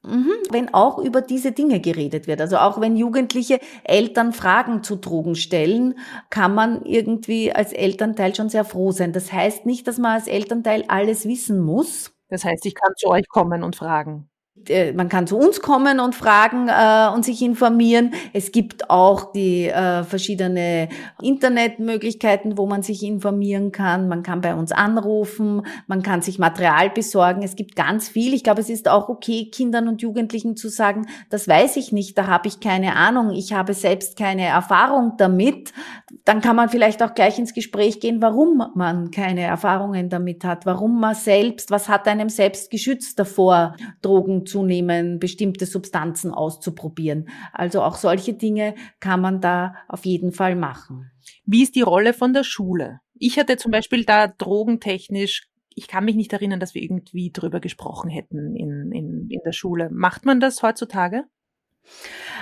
Mhm, 0.05 0.31
wenn 0.51 0.73
auch 0.75 0.99
über 0.99 1.21
diese 1.23 1.51
Dinge 1.53 1.81
geredet 1.81 2.27
wird. 2.29 2.41
Also 2.41 2.57
auch 2.59 2.81
wenn 2.81 2.97
Jugendliche 2.97 3.59
Eltern 3.85 4.33
Fragen 4.33 4.83
zu 4.85 4.97
Drogen 4.97 5.35
stellen, 5.35 5.99
kann 6.31 6.55
man 6.55 6.85
irgendwie 6.85 7.53
als 7.53 7.73
Elternteil 7.73 8.35
schon 8.35 8.49
sehr 8.49 8.65
froh 8.65 8.93
sein. 8.93 9.13
Das 9.13 9.33
heißt 9.33 9.67
nicht, 9.67 9.87
dass 9.89 9.99
man 9.99 10.13
als 10.15 10.29
Elternteil 10.29 10.85
alles 10.89 11.27
wissen 11.27 11.61
muss. 11.61 12.13
Das 12.29 12.45
heißt, 12.45 12.65
ich 12.67 12.75
kann 12.75 12.93
zu 12.97 13.09
euch 13.09 13.27
kommen 13.29 13.63
und 13.65 13.75
fragen. 13.75 14.29
Äh, 14.69 14.93
man 14.93 15.09
kann 15.09 15.27
zu 15.27 15.37
uns 15.37 15.61
kommen 15.61 16.01
und 16.01 16.15
fragen 16.15 16.69
äh, 16.69 17.15
und 17.15 17.25
sich 17.25 17.43
informieren. 17.43 18.13
Es 18.33 18.53
gibt 18.53 18.91
auch 18.91 19.33
die 19.33 19.67
äh, 19.67 20.05
verschiedene 20.05 20.89
Internetmöglichkeiten, 21.23 22.59
wo 22.59 22.67
man 22.67 22.83
sich 22.83 23.03
informieren 23.03 23.73
kann. 23.73 24.09
Man 24.09 24.23
kann 24.23 24.41
bei 24.41 24.55
uns 24.55 24.73
anrufen, 24.73 25.63
man 25.87 26.03
kann 26.03 26.23
sich 26.23 26.39
Material 26.39 26.91
besorgen. 26.91 27.43
Es 27.43 27.57
gibt 27.57 27.77
ganz 27.77 28.09
viel. 28.09 28.35
Ich 28.35 28.45
glaube, 28.45 28.61
es 28.61 28.71
ist 28.71 28.89
auch 28.89 29.09
okay, 29.09 29.51
Kindern 29.51 29.89
und 29.89 30.03
Jugendlichen 30.03 30.57
zu 30.57 30.69
sagen, 30.69 31.07
das 31.31 31.49
weiß 31.49 31.77
ich 31.77 31.93
nicht, 31.93 32.17
da 32.19 32.27
habe 32.27 32.49
ich 32.49 32.61
keine 32.61 32.97
Ahnung, 32.97 33.33
ich 33.33 33.53
habe 33.53 33.75
selbst 33.75 34.19
keine 34.19 34.47
Erfahrung 34.47 35.15
damit. 35.19 35.73
Dann 36.25 36.41
kann 36.41 36.57
man 36.57 36.69
vielleicht 36.69 37.03
auch 37.03 37.15
gleich 37.15 37.39
ins 37.39 37.55
Gespräch 37.55 38.01
gehen, 38.01 38.21
warum 38.21 38.63
man 38.75 39.11
keine 39.11 39.43
Erfahrungen 39.43 40.09
damit 40.09 40.45
hat, 40.45 40.67
warum 40.67 41.01
man 41.01 41.15
selbst, 41.15 41.71
was 41.71 41.89
hat 41.89 42.07
einem 42.09 42.29
selbst 42.29 42.71
geschützt 42.71 43.19
davor, 43.19 43.75
Drogen 44.03 44.47
zunehmen, 44.49 45.19
bestimmte 45.19 45.67
Substanzen 45.67 46.33
auszuprobieren. 46.33 47.29
Also 47.53 47.83
auch 47.83 47.97
solche 47.97 48.35
Dinge 48.35 48.75
kann 49.01 49.21
man 49.21 49.41
da 49.41 49.75
auf 49.89 50.05
jeden 50.05 50.33
Fall 50.33 50.57
machen. 50.57 51.11
Wie 51.45 51.63
ist 51.63 51.75
die 51.75 51.83
Rolle 51.83 52.15
von 52.15 52.33
der 52.33 52.45
Schule? 52.45 53.01
Ich 53.15 53.39
hatte 53.39 53.57
zum 53.57 53.71
Beispiel 53.71 54.05
da 54.05 54.29
drogentechnisch 54.29 55.49
ich 55.79 55.87
kann 55.87 56.05
mich 56.05 56.17
nicht 56.17 56.33
erinnern, 56.33 56.59
dass 56.59 56.75
wir 56.75 56.83
irgendwie 56.83 57.31
drüber 57.31 57.61
gesprochen 57.61 58.11
hätten 58.11 58.57
in, 58.57 58.91
in, 58.91 59.31
in 59.31 59.41
der 59.45 59.53
Schule. 59.53 59.89
Macht 59.91 60.27
man 60.27 60.41
das 60.41 60.61
heutzutage? 60.65 61.25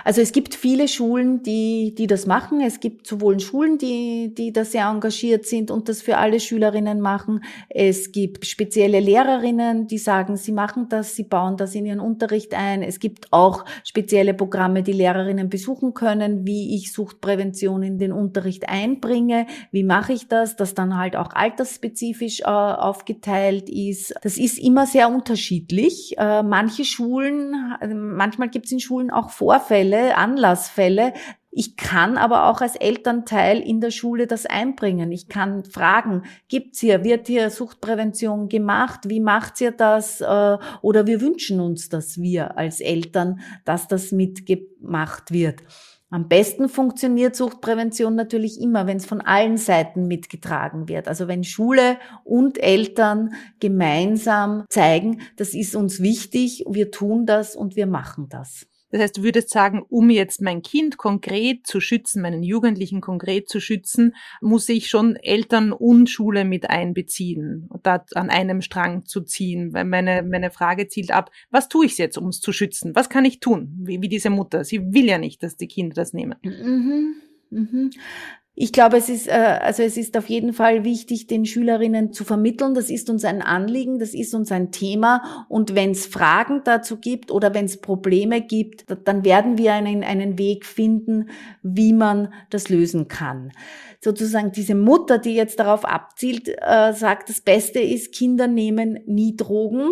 Also 0.06 0.20
es 0.20 0.30
gibt 0.30 0.54
viele 0.54 0.86
Schulen, 0.86 1.42
die, 1.42 1.92
die 1.96 2.06
das 2.06 2.26
machen. 2.26 2.60
Es 2.60 2.78
gibt 2.78 3.08
sowohl 3.08 3.40
Schulen, 3.40 3.76
die, 3.76 4.32
die 4.32 4.52
da 4.52 4.64
sehr 4.64 4.86
engagiert 4.86 5.46
sind 5.46 5.70
und 5.70 5.88
das 5.88 6.00
für 6.00 6.18
alle 6.18 6.38
Schülerinnen 6.38 7.00
machen. 7.00 7.42
Es 7.68 8.12
gibt 8.12 8.46
spezielle 8.46 9.00
Lehrerinnen, 9.00 9.88
die 9.88 9.98
sagen, 9.98 10.36
sie 10.36 10.52
machen 10.52 10.88
das, 10.88 11.16
sie 11.16 11.24
bauen 11.24 11.56
das 11.56 11.74
in 11.74 11.86
ihren 11.86 11.98
Unterricht 11.98 12.54
ein. 12.54 12.82
Es 12.82 13.00
gibt 13.00 13.32
auch 13.32 13.64
spezielle 13.82 14.32
Programme, 14.32 14.84
die 14.84 14.92
Lehrerinnen 14.92 15.48
besuchen 15.48 15.92
können, 15.92 16.46
wie 16.46 16.76
ich 16.76 16.92
Suchtprävention 16.92 17.82
in 17.82 17.98
den 17.98 18.12
Unterricht 18.12 18.68
einbringe. 18.68 19.46
Wie 19.72 19.82
mache 19.82 20.12
ich 20.12 20.28
das, 20.28 20.54
das 20.54 20.74
dann 20.74 20.96
halt 20.96 21.16
auch 21.16 21.32
altersspezifisch 21.32 22.42
äh, 22.42 22.44
aufgeteilt 22.44 23.68
ist. 23.68 24.14
Das 24.22 24.36
ist 24.36 24.58
immer 24.58 24.86
sehr 24.86 25.08
unterschiedlich. 25.08 26.14
Äh, 26.16 26.44
manche 26.44 26.84
Schulen, 26.84 27.54
äh, 27.80 27.88
manchmal 27.88 28.50
gibt 28.50 28.66
es 28.66 28.72
in 28.72 28.78
Schulen 28.80 29.10
auch 29.10 29.30
Vorfälle, 29.36 30.16
Anlassfälle. 30.16 31.12
Ich 31.50 31.76
kann 31.76 32.16
aber 32.16 32.48
auch 32.48 32.62
als 32.62 32.74
Elternteil 32.74 33.60
in 33.60 33.82
der 33.82 33.90
Schule 33.90 34.26
das 34.26 34.46
einbringen. 34.46 35.12
Ich 35.12 35.28
kann 35.28 35.64
fragen, 35.64 36.22
gibt's 36.48 36.80
hier, 36.80 37.04
wird 37.04 37.26
hier 37.26 37.50
Suchtprävention 37.50 38.48
gemacht? 38.48 39.00
Wie 39.08 39.20
macht 39.20 39.60
ihr 39.60 39.72
das? 39.72 40.22
Äh, 40.22 40.58
oder 40.80 41.06
wir 41.06 41.20
wünschen 41.20 41.60
uns, 41.60 41.90
dass 41.90 42.18
wir 42.18 42.56
als 42.56 42.80
Eltern, 42.80 43.40
dass 43.66 43.88
das 43.88 44.10
mitgemacht 44.10 45.30
wird. 45.32 45.62
Am 46.08 46.28
besten 46.28 46.70
funktioniert 46.70 47.36
Suchtprävention 47.36 48.14
natürlich 48.14 48.58
immer, 48.58 48.86
wenn 48.86 48.96
es 48.96 49.04
von 49.04 49.20
allen 49.20 49.58
Seiten 49.58 50.06
mitgetragen 50.06 50.88
wird. 50.88 51.08
Also 51.08 51.28
wenn 51.28 51.44
Schule 51.44 51.98
und 52.24 52.56
Eltern 52.56 53.34
gemeinsam 53.60 54.64
zeigen, 54.70 55.20
das 55.36 55.52
ist 55.52 55.76
uns 55.76 56.00
wichtig, 56.00 56.64
wir 56.70 56.90
tun 56.90 57.26
das 57.26 57.54
und 57.54 57.76
wir 57.76 57.86
machen 57.86 58.28
das. 58.30 58.66
Das 58.96 59.02
heißt, 59.02 59.18
du 59.18 59.24
würdest 59.24 59.50
sagen, 59.50 59.84
um 59.86 60.08
jetzt 60.08 60.40
mein 60.40 60.62
Kind 60.62 60.96
konkret 60.96 61.66
zu 61.66 61.80
schützen, 61.80 62.22
meinen 62.22 62.42
Jugendlichen 62.42 63.02
konkret 63.02 63.46
zu 63.46 63.60
schützen, 63.60 64.14
muss 64.40 64.70
ich 64.70 64.88
schon 64.88 65.16
Eltern 65.16 65.72
und 65.72 66.08
Schule 66.08 66.46
mit 66.46 66.70
einbeziehen 66.70 67.66
und 67.68 67.84
da 67.86 68.06
an 68.14 68.30
einem 68.30 68.62
Strang 68.62 69.04
zu 69.04 69.20
ziehen. 69.20 69.74
Weil 69.74 69.84
meine, 69.84 70.22
meine 70.22 70.50
Frage 70.50 70.88
zielt 70.88 71.10
ab, 71.10 71.30
was 71.50 71.68
tue 71.68 71.84
ich 71.84 71.98
jetzt, 71.98 72.16
um 72.16 72.28
es 72.28 72.40
zu 72.40 72.52
schützen? 72.52 72.96
Was 72.96 73.10
kann 73.10 73.26
ich 73.26 73.38
tun? 73.40 73.76
Wie, 73.82 74.00
wie 74.00 74.08
diese 74.08 74.30
Mutter. 74.30 74.64
Sie 74.64 74.94
will 74.94 75.04
ja 75.04 75.18
nicht, 75.18 75.42
dass 75.42 75.58
die 75.58 75.68
Kinder 75.68 75.94
das 75.94 76.14
nehmen. 76.14 76.36
Mhm. 76.42 77.16
Mhm. 77.50 77.90
Ich 78.58 78.72
glaube, 78.72 78.96
es 78.96 79.10
ist, 79.10 79.28
äh, 79.28 79.58
also 79.60 79.82
es 79.82 79.98
ist 79.98 80.16
auf 80.16 80.30
jeden 80.30 80.54
Fall 80.54 80.82
wichtig, 80.82 81.26
den 81.26 81.44
Schülerinnen 81.44 82.14
zu 82.14 82.24
vermitteln. 82.24 82.72
Das 82.72 82.88
ist 82.88 83.10
uns 83.10 83.22
ein 83.26 83.42
Anliegen, 83.42 83.98
das 83.98 84.14
ist 84.14 84.34
uns 84.34 84.50
ein 84.50 84.72
Thema. 84.72 85.46
Und 85.50 85.74
wenn 85.74 85.90
es 85.90 86.06
Fragen 86.06 86.62
dazu 86.64 86.96
gibt 86.96 87.30
oder 87.30 87.52
wenn 87.52 87.66
es 87.66 87.82
Probleme 87.82 88.40
gibt, 88.40 88.86
dann 89.04 89.26
werden 89.26 89.58
wir 89.58 89.74
einen, 89.74 90.02
einen 90.02 90.38
Weg 90.38 90.64
finden, 90.64 91.28
wie 91.62 91.92
man 91.92 92.32
das 92.48 92.70
lösen 92.70 93.08
kann. 93.08 93.52
Sozusagen 94.00 94.52
diese 94.52 94.74
Mutter, 94.74 95.18
die 95.18 95.34
jetzt 95.34 95.60
darauf 95.60 95.84
abzielt, 95.84 96.48
äh, 96.48 96.94
sagt, 96.94 97.28
das 97.28 97.42
Beste 97.42 97.80
ist, 97.80 98.14
Kinder 98.14 98.46
nehmen 98.48 99.00
nie 99.04 99.36
Drogen. 99.36 99.90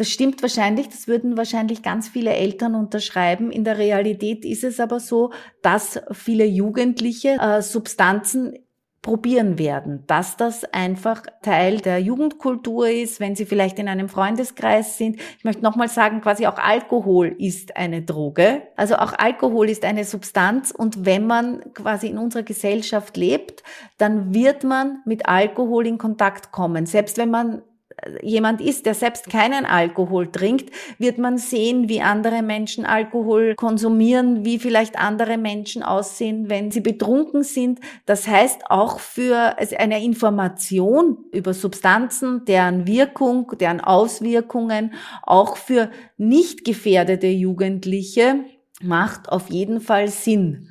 Das 0.00 0.08
stimmt 0.08 0.40
wahrscheinlich, 0.40 0.88
das 0.88 1.08
würden 1.08 1.36
wahrscheinlich 1.36 1.82
ganz 1.82 2.08
viele 2.08 2.32
Eltern 2.32 2.74
unterschreiben. 2.74 3.52
In 3.52 3.64
der 3.64 3.76
Realität 3.76 4.46
ist 4.46 4.64
es 4.64 4.80
aber 4.80 4.98
so, 4.98 5.30
dass 5.60 6.00
viele 6.10 6.46
Jugendliche 6.46 7.36
äh, 7.38 7.60
Substanzen 7.60 8.54
probieren 9.02 9.58
werden, 9.58 10.04
dass 10.06 10.38
das 10.38 10.64
einfach 10.64 11.24
Teil 11.42 11.82
der 11.82 11.98
Jugendkultur 12.00 12.88
ist, 12.88 13.20
wenn 13.20 13.36
sie 13.36 13.44
vielleicht 13.44 13.78
in 13.78 13.88
einem 13.88 14.08
Freundeskreis 14.08 14.96
sind. 14.96 15.20
Ich 15.36 15.44
möchte 15.44 15.62
nochmal 15.62 15.88
sagen, 15.88 16.22
quasi 16.22 16.46
auch 16.46 16.56
Alkohol 16.56 17.34
ist 17.36 17.76
eine 17.76 18.00
Droge. 18.00 18.62
Also 18.76 18.96
auch 18.96 19.12
Alkohol 19.18 19.68
ist 19.68 19.84
eine 19.84 20.04
Substanz 20.04 20.70
und 20.70 21.04
wenn 21.04 21.26
man 21.26 21.74
quasi 21.74 22.06
in 22.06 22.16
unserer 22.16 22.42
Gesellschaft 22.42 23.18
lebt, 23.18 23.62
dann 23.98 24.32
wird 24.32 24.64
man 24.64 25.02
mit 25.04 25.28
Alkohol 25.28 25.86
in 25.86 25.98
Kontakt 25.98 26.52
kommen. 26.52 26.86
Selbst 26.86 27.18
wenn 27.18 27.30
man 27.30 27.60
jemand 28.22 28.60
ist, 28.60 28.86
der 28.86 28.94
selbst 28.94 29.28
keinen 29.28 29.66
Alkohol 29.66 30.30
trinkt, 30.30 30.70
wird 30.98 31.18
man 31.18 31.38
sehen, 31.38 31.88
wie 31.88 32.00
andere 32.00 32.42
Menschen 32.42 32.84
Alkohol 32.84 33.54
konsumieren, 33.54 34.44
wie 34.44 34.58
vielleicht 34.58 34.98
andere 34.98 35.38
Menschen 35.38 35.82
aussehen, 35.82 36.48
wenn 36.48 36.70
sie 36.70 36.80
betrunken 36.80 37.42
sind. 37.42 37.80
Das 38.06 38.26
heißt 38.26 38.70
auch 38.70 39.00
für 39.00 39.56
eine 39.78 40.02
Information 40.02 41.18
über 41.32 41.54
Substanzen, 41.54 42.44
deren 42.44 42.86
Wirkung, 42.86 43.52
deren 43.58 43.80
Auswirkungen, 43.80 44.94
auch 45.22 45.56
für 45.56 45.90
nicht 46.16 46.64
gefährdete 46.64 47.26
Jugendliche 47.26 48.44
macht 48.82 49.28
auf 49.28 49.50
jeden 49.50 49.80
Fall 49.80 50.08
Sinn 50.08 50.69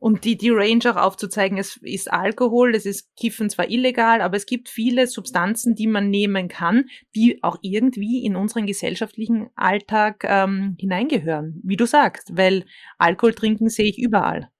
und 0.00 0.24
die, 0.24 0.36
die 0.36 0.50
Range 0.50 0.82
auch 0.90 0.96
aufzuzeigen, 0.96 1.58
es 1.58 1.76
ist 1.82 2.10
Alkohol, 2.10 2.74
es 2.74 2.86
ist 2.86 3.14
Kiffen 3.16 3.50
zwar 3.50 3.70
illegal, 3.70 4.22
aber 4.22 4.36
es 4.36 4.46
gibt 4.46 4.68
viele 4.68 5.06
Substanzen, 5.06 5.74
die 5.74 5.86
man 5.86 6.10
nehmen 6.10 6.48
kann, 6.48 6.86
die 7.14 7.42
auch 7.42 7.58
irgendwie 7.62 8.24
in 8.24 8.34
unseren 8.34 8.66
gesellschaftlichen 8.66 9.50
Alltag 9.54 10.24
ähm, 10.26 10.76
hineingehören, 10.80 11.60
wie 11.62 11.76
du 11.76 11.86
sagst, 11.86 12.36
weil 12.36 12.64
Alkohol 12.98 13.34
trinken 13.34 13.68
sehe 13.68 13.90
ich 13.90 13.98
überall. 13.98 14.50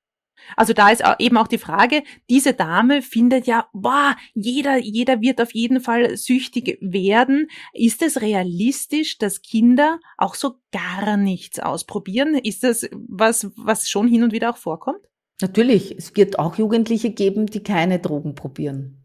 Also 0.57 0.73
da 0.73 0.91
ist 0.91 1.03
eben 1.19 1.37
auch 1.37 1.49
die 1.49 1.59
Frage, 1.59 2.03
diese 2.29 2.55
Dame 2.55 3.03
findet 3.03 3.47
ja, 3.47 3.69
boah, 3.73 4.17
jeder, 4.35 4.79
jeder 4.79 5.21
wird 5.21 5.41
auf 5.41 5.55
jeden 5.55 5.81
Fall 5.81 6.17
süchtig 6.17 6.79
werden. 6.81 7.49
Ist 7.73 8.03
es 8.03 8.21
realistisch, 8.21 9.19
dass 9.19 9.43
Kinder 9.43 10.01
auch 10.17 10.35
so 10.35 10.55
gar 10.73 11.17
nichts 11.17 11.61
ausprobieren? 11.61 12.35
Ist 12.35 12.65
das 12.65 12.89
was, 12.93 13.51
was 13.57 13.89
schon 13.89 14.09
hin 14.09 14.23
und 14.23 14.33
wieder 14.33 14.51
auch 14.51 14.57
vorkommt? 14.57 15.10
Natürlich, 15.41 15.97
es 15.97 16.15
wird 16.17 16.39
auch 16.39 16.57
Jugendliche 16.57 17.11
geben, 17.11 17.47
die 17.47 17.63
keine 17.63 17.99
Drogen 17.99 18.35
probieren. 18.35 18.97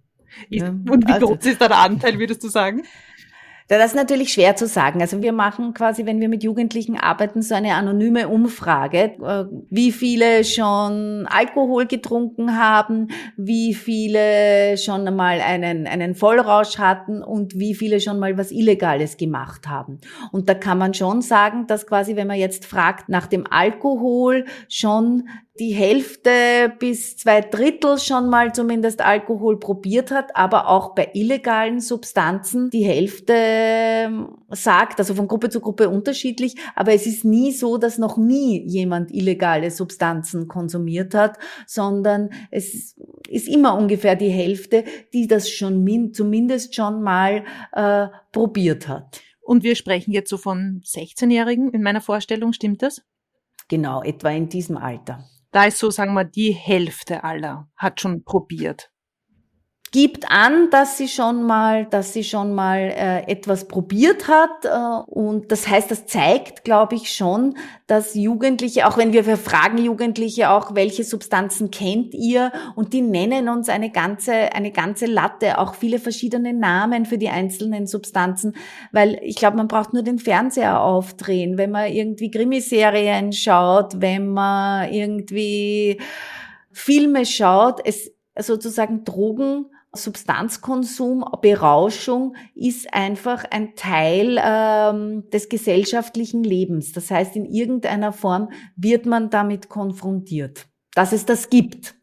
Und 0.51 1.07
wie 1.07 1.13
also, 1.13 1.27
groß 1.27 1.45
ist 1.45 1.61
da 1.61 1.67
der 1.67 1.77
Anteil, 1.77 2.19
würdest 2.19 2.43
du 2.43 2.49
sagen? 2.49 2.83
Das 3.67 3.83
ist 3.83 3.95
natürlich 3.95 4.31
schwer 4.31 4.55
zu 4.55 4.67
sagen. 4.67 5.01
Also 5.01 5.23
wir 5.23 5.33
machen 5.33 5.73
quasi, 5.73 6.05
wenn 6.05 6.21
wir 6.21 6.29
mit 6.29 6.43
Jugendlichen 6.43 6.99
arbeiten, 6.99 7.41
so 7.41 7.55
eine 7.55 7.73
anonyme 7.73 8.27
Umfrage, 8.27 9.15
äh, 9.23 9.45
wie 9.71 9.91
viele 9.91 10.43
schon 10.43 11.25
Alkohol 11.27 11.87
getrunken 11.87 12.59
haben, 12.59 13.07
wie 13.37 13.73
viele 13.73 14.77
schon 14.77 15.07
einmal 15.07 15.41
einen, 15.41 15.87
einen 15.87 16.13
Vollrausch 16.13 16.77
hatten 16.77 17.23
und 17.23 17.57
wie 17.57 17.73
viele 17.73 17.99
schon 17.99 18.19
mal 18.19 18.37
was 18.37 18.51
Illegales 18.51 19.17
gemacht 19.17 19.67
haben. 19.67 19.97
Und 20.31 20.47
da 20.47 20.53
kann 20.53 20.77
man 20.77 20.93
schon 20.93 21.23
sagen, 21.23 21.65
dass 21.65 21.87
quasi, 21.87 22.15
wenn 22.15 22.27
man 22.27 22.37
jetzt 22.37 22.65
fragt 22.65 23.09
nach 23.09 23.25
dem 23.25 23.47
Alkohol, 23.49 24.45
schon 24.69 25.27
die 25.59 25.73
Hälfte 25.73 26.73
bis 26.79 27.15
zwei 27.15 27.39
Drittel 27.39 27.97
schon 27.97 28.29
mal 28.29 28.53
zumindest 28.53 28.99
Alkohol 28.99 29.57
probiert 29.57 30.11
hat, 30.11 30.35
aber 30.35 30.67
auch 30.67 30.95
bei 30.95 31.11
illegalen 31.13 31.79
Substanzen 31.79 32.69
die 32.71 32.83
Hälfte 32.83 33.33
ähm, 33.35 34.35
sagt, 34.49 34.99
also 34.99 35.15
von 35.15 35.29
Gruppe 35.29 35.49
zu 35.49 35.61
Gruppe 35.61 35.87
unterschiedlich, 35.89 36.55
aber 36.75 36.93
es 36.93 37.07
ist 37.07 37.23
nie 37.23 37.53
so, 37.53 37.77
dass 37.77 37.97
noch 37.97 38.17
nie 38.17 38.67
jemand 38.67 39.13
illegale 39.13 39.71
Substanzen 39.71 40.49
konsumiert 40.49 41.15
hat, 41.15 41.37
sondern 41.65 42.31
es 42.51 42.95
ist 43.29 43.47
immer 43.47 43.77
ungefähr 43.77 44.17
die 44.17 44.29
Hälfte, 44.29 44.83
die 45.13 45.27
das 45.27 45.49
schon 45.49 45.85
zumindest 46.13 46.75
schon 46.75 47.01
mal 47.01 47.45
äh, 47.71 48.07
probiert 48.33 48.89
hat. 48.89 49.21
Und 49.41 49.63
wir 49.63 49.75
sprechen 49.75 50.11
jetzt 50.11 50.29
so 50.29 50.37
von 50.37 50.81
16-Jährigen 50.83 51.71
in 51.71 51.81
meiner 51.81 52.01
Vorstellung, 52.01 52.51
stimmt 52.51 52.81
das? 52.81 53.03
Genau, 53.69 54.03
etwa 54.03 54.31
in 54.31 54.49
diesem 54.49 54.75
Alter. 54.75 55.23
Da 55.55 55.63
ist 55.67 55.77
so, 55.77 55.89
sagen 55.89 56.13
wir, 56.15 56.25
die 56.25 56.51
Hälfte 56.51 57.23
aller 57.23 57.69
hat 57.77 58.01
schon 58.01 58.25
probiert 58.25 58.91
gibt 59.95 60.29
an, 60.29 60.69
dass 60.71 60.97
sie 60.97 61.07
schon 61.07 61.43
mal, 61.43 61.85
dass 61.85 62.11
sie 62.11 62.25
schon 62.25 62.53
mal 62.53 62.79
äh, 62.79 63.31
etwas 63.31 63.65
probiert 63.69 64.27
hat 64.27 64.65
äh, 64.65 65.09
und 65.09 65.53
das 65.53 65.69
heißt, 65.69 65.89
das 65.89 66.05
zeigt, 66.05 66.65
glaube 66.65 66.95
ich 66.95 67.13
schon, 67.13 67.55
dass 67.87 68.13
Jugendliche, 68.13 68.87
auch 68.87 68.97
wenn 68.97 69.13
wir, 69.13 69.25
wir 69.25 69.37
fragen 69.37 69.77
Jugendliche 69.77 70.49
auch, 70.49 70.75
welche 70.75 71.05
Substanzen 71.05 71.71
kennt 71.71 72.13
ihr? 72.13 72.51
Und 72.75 72.91
die 72.91 72.99
nennen 72.99 73.47
uns 73.47 73.69
eine 73.69 73.89
ganze 73.89 74.33
eine 74.53 74.71
ganze 74.71 75.05
Latte, 75.05 75.59
auch 75.59 75.75
viele 75.75 75.99
verschiedene 75.99 76.51
Namen 76.51 77.05
für 77.05 77.17
die 77.17 77.29
einzelnen 77.29 77.87
Substanzen, 77.87 78.53
weil 78.91 79.17
ich 79.23 79.37
glaube, 79.37 79.55
man 79.55 79.69
braucht 79.69 79.93
nur 79.93 80.03
den 80.03 80.19
Fernseher 80.19 80.81
aufdrehen, 80.81 81.57
wenn 81.57 81.71
man 81.71 81.89
irgendwie 81.89 82.29
Krimiserien 82.29 83.31
schaut, 83.31 84.01
wenn 84.01 84.27
man 84.27 84.91
irgendwie 84.91 86.01
Filme 86.73 87.25
schaut, 87.25 87.79
es 87.85 88.11
sozusagen 88.37 89.05
Drogen 89.05 89.67
Substanzkonsum, 89.95 91.25
Berauschung 91.41 92.35
ist 92.53 92.93
einfach 92.93 93.45
ein 93.49 93.75
Teil 93.75 94.39
ähm, 94.41 95.29
des 95.31 95.49
gesellschaftlichen 95.49 96.43
Lebens. 96.43 96.91
Das 96.91 97.11
heißt, 97.11 97.35
in 97.35 97.45
irgendeiner 97.45 98.13
Form 98.13 98.49
wird 98.75 99.05
man 99.05 99.29
damit 99.29 99.69
konfrontiert, 99.69 100.67
dass 100.93 101.11
es 101.11 101.25
das 101.25 101.49
gibt. 101.49 101.94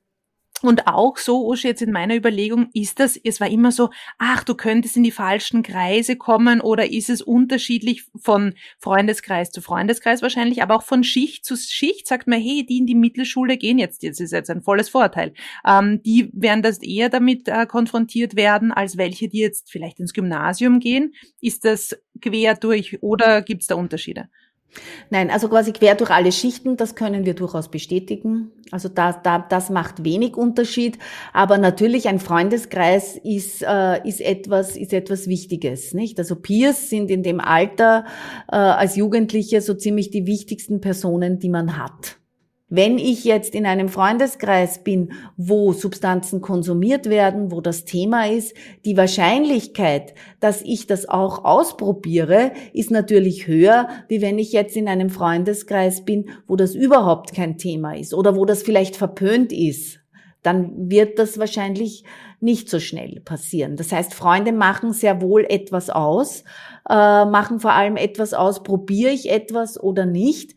Und 0.62 0.86
auch 0.86 1.16
so, 1.16 1.46
Uschi, 1.48 1.68
jetzt 1.68 1.82
in 1.82 1.90
meiner 1.90 2.14
Überlegung, 2.14 2.68
ist 2.72 3.00
das, 3.00 3.16
es 3.16 3.40
war 3.40 3.48
immer 3.48 3.72
so, 3.72 3.90
ach, 4.18 4.44
du 4.44 4.54
könntest 4.54 4.96
in 4.96 5.02
die 5.02 5.10
falschen 5.10 5.62
Kreise 5.64 6.16
kommen 6.16 6.60
oder 6.60 6.90
ist 6.90 7.10
es 7.10 7.20
unterschiedlich 7.20 8.04
von 8.16 8.54
Freundeskreis 8.78 9.50
zu 9.50 9.60
Freundeskreis 9.60 10.22
wahrscheinlich, 10.22 10.62
aber 10.62 10.76
auch 10.76 10.82
von 10.82 11.02
Schicht 11.02 11.44
zu 11.44 11.56
Schicht 11.56 12.06
sagt 12.06 12.28
man, 12.28 12.40
hey, 12.40 12.64
die 12.64 12.78
in 12.78 12.86
die 12.86 12.94
Mittelschule 12.94 13.56
gehen 13.56 13.78
jetzt, 13.78 14.04
das 14.04 14.20
ist 14.20 14.32
jetzt 14.32 14.50
ein 14.50 14.62
volles 14.62 14.88
Vorteil, 14.88 15.34
ähm, 15.66 16.00
die 16.04 16.30
werden 16.32 16.62
das 16.62 16.80
eher 16.80 17.08
damit 17.08 17.48
äh, 17.48 17.66
konfrontiert 17.66 18.36
werden, 18.36 18.70
als 18.70 18.96
welche, 18.96 19.28
die 19.28 19.38
jetzt 19.38 19.70
vielleicht 19.70 19.98
ins 19.98 20.12
Gymnasium 20.12 20.78
gehen. 20.78 21.14
Ist 21.40 21.64
das 21.64 21.98
quer 22.20 22.54
durch 22.54 23.02
oder 23.02 23.42
gibt 23.42 23.62
es 23.62 23.66
da 23.66 23.74
Unterschiede? 23.74 24.28
Nein, 25.10 25.30
also 25.30 25.48
quasi 25.48 25.72
quer 25.72 25.94
durch 25.94 26.10
alle 26.10 26.32
Schichten, 26.32 26.76
das 26.76 26.94
können 26.94 27.26
wir 27.26 27.34
durchaus 27.34 27.70
bestätigen. 27.70 28.50
Also 28.70 28.88
da, 28.88 29.12
da, 29.12 29.38
das 29.38 29.68
macht 29.68 30.04
wenig 30.04 30.36
Unterschied. 30.36 30.98
Aber 31.32 31.58
natürlich 31.58 32.08
ein 32.08 32.18
Freundeskreis 32.18 33.18
ist, 33.22 33.62
äh, 33.62 34.06
ist 34.08 34.20
etwas, 34.20 34.76
ist 34.76 34.92
etwas 34.92 35.26
Wichtiges, 35.26 35.92
nicht? 35.92 36.18
Also 36.18 36.36
Peers 36.36 36.88
sind 36.88 37.10
in 37.10 37.22
dem 37.22 37.40
Alter 37.40 38.06
äh, 38.50 38.56
als 38.56 38.96
Jugendliche 38.96 39.60
so 39.60 39.74
ziemlich 39.74 40.10
die 40.10 40.26
wichtigsten 40.26 40.80
Personen, 40.80 41.38
die 41.38 41.50
man 41.50 41.76
hat. 41.76 42.21
Wenn 42.74 42.96
ich 42.96 43.24
jetzt 43.24 43.54
in 43.54 43.66
einem 43.66 43.90
Freundeskreis 43.90 44.82
bin, 44.82 45.12
wo 45.36 45.74
Substanzen 45.74 46.40
konsumiert 46.40 47.10
werden, 47.10 47.52
wo 47.52 47.60
das 47.60 47.84
Thema 47.84 48.26
ist, 48.26 48.56
die 48.86 48.96
Wahrscheinlichkeit, 48.96 50.14
dass 50.40 50.62
ich 50.62 50.86
das 50.86 51.06
auch 51.06 51.44
ausprobiere, 51.44 52.52
ist 52.72 52.90
natürlich 52.90 53.46
höher, 53.46 53.88
wie 54.08 54.22
wenn 54.22 54.38
ich 54.38 54.52
jetzt 54.52 54.74
in 54.74 54.88
einem 54.88 55.10
Freundeskreis 55.10 56.06
bin, 56.06 56.30
wo 56.46 56.56
das 56.56 56.74
überhaupt 56.74 57.34
kein 57.34 57.58
Thema 57.58 57.94
ist 57.94 58.14
oder 58.14 58.36
wo 58.36 58.46
das 58.46 58.62
vielleicht 58.62 58.96
verpönt 58.96 59.52
ist. 59.52 60.00
Dann 60.42 60.90
wird 60.90 61.18
das 61.18 61.38
wahrscheinlich 61.38 62.04
nicht 62.40 62.70
so 62.70 62.80
schnell 62.80 63.20
passieren. 63.20 63.76
Das 63.76 63.92
heißt, 63.92 64.14
Freunde 64.14 64.52
machen 64.52 64.94
sehr 64.94 65.20
wohl 65.20 65.44
etwas 65.46 65.90
aus, 65.90 66.42
äh, 66.88 67.26
machen 67.26 67.60
vor 67.60 67.74
allem 67.74 67.96
etwas 67.96 68.32
aus, 68.32 68.62
probiere 68.62 69.12
ich 69.12 69.30
etwas 69.30 69.78
oder 69.78 70.06
nicht. 70.06 70.54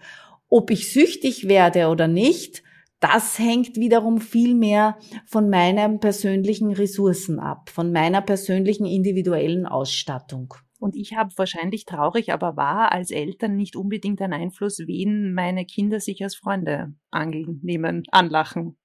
Ob 0.56 0.72
ich 0.72 0.94
süchtig 0.94 1.50
werde 1.50 1.90
oder 1.90 2.08
nicht, 2.08 2.64
das 3.02 3.38
hängt 3.38 3.76
wiederum 3.76 4.22
viel 4.22 4.56
mehr 4.56 4.98
von 5.26 5.50
meinen 5.50 6.00
persönlichen 6.00 6.72
Ressourcen 6.72 7.42
ab, 7.42 7.70
von 7.70 7.92
meiner 7.92 8.22
persönlichen 8.22 8.86
individuellen 8.86 9.66
Ausstattung. 9.66 10.54
Und 10.80 10.96
ich 10.96 11.18
habe 11.18 11.34
wahrscheinlich 11.36 11.84
traurig, 11.84 12.32
aber 12.32 12.56
wahr 12.56 12.94
als 12.94 13.12
Eltern 13.12 13.58
nicht 13.58 13.76
unbedingt 13.76 14.22
einen 14.22 14.32
Einfluss, 14.32 14.80
wen 14.80 15.34
meine 15.34 15.66
Kinder 15.66 16.00
sich 16.00 16.24
als 16.24 16.38
Freunde 16.38 16.94
annehmen, 17.12 18.04
anlachen. 18.12 18.78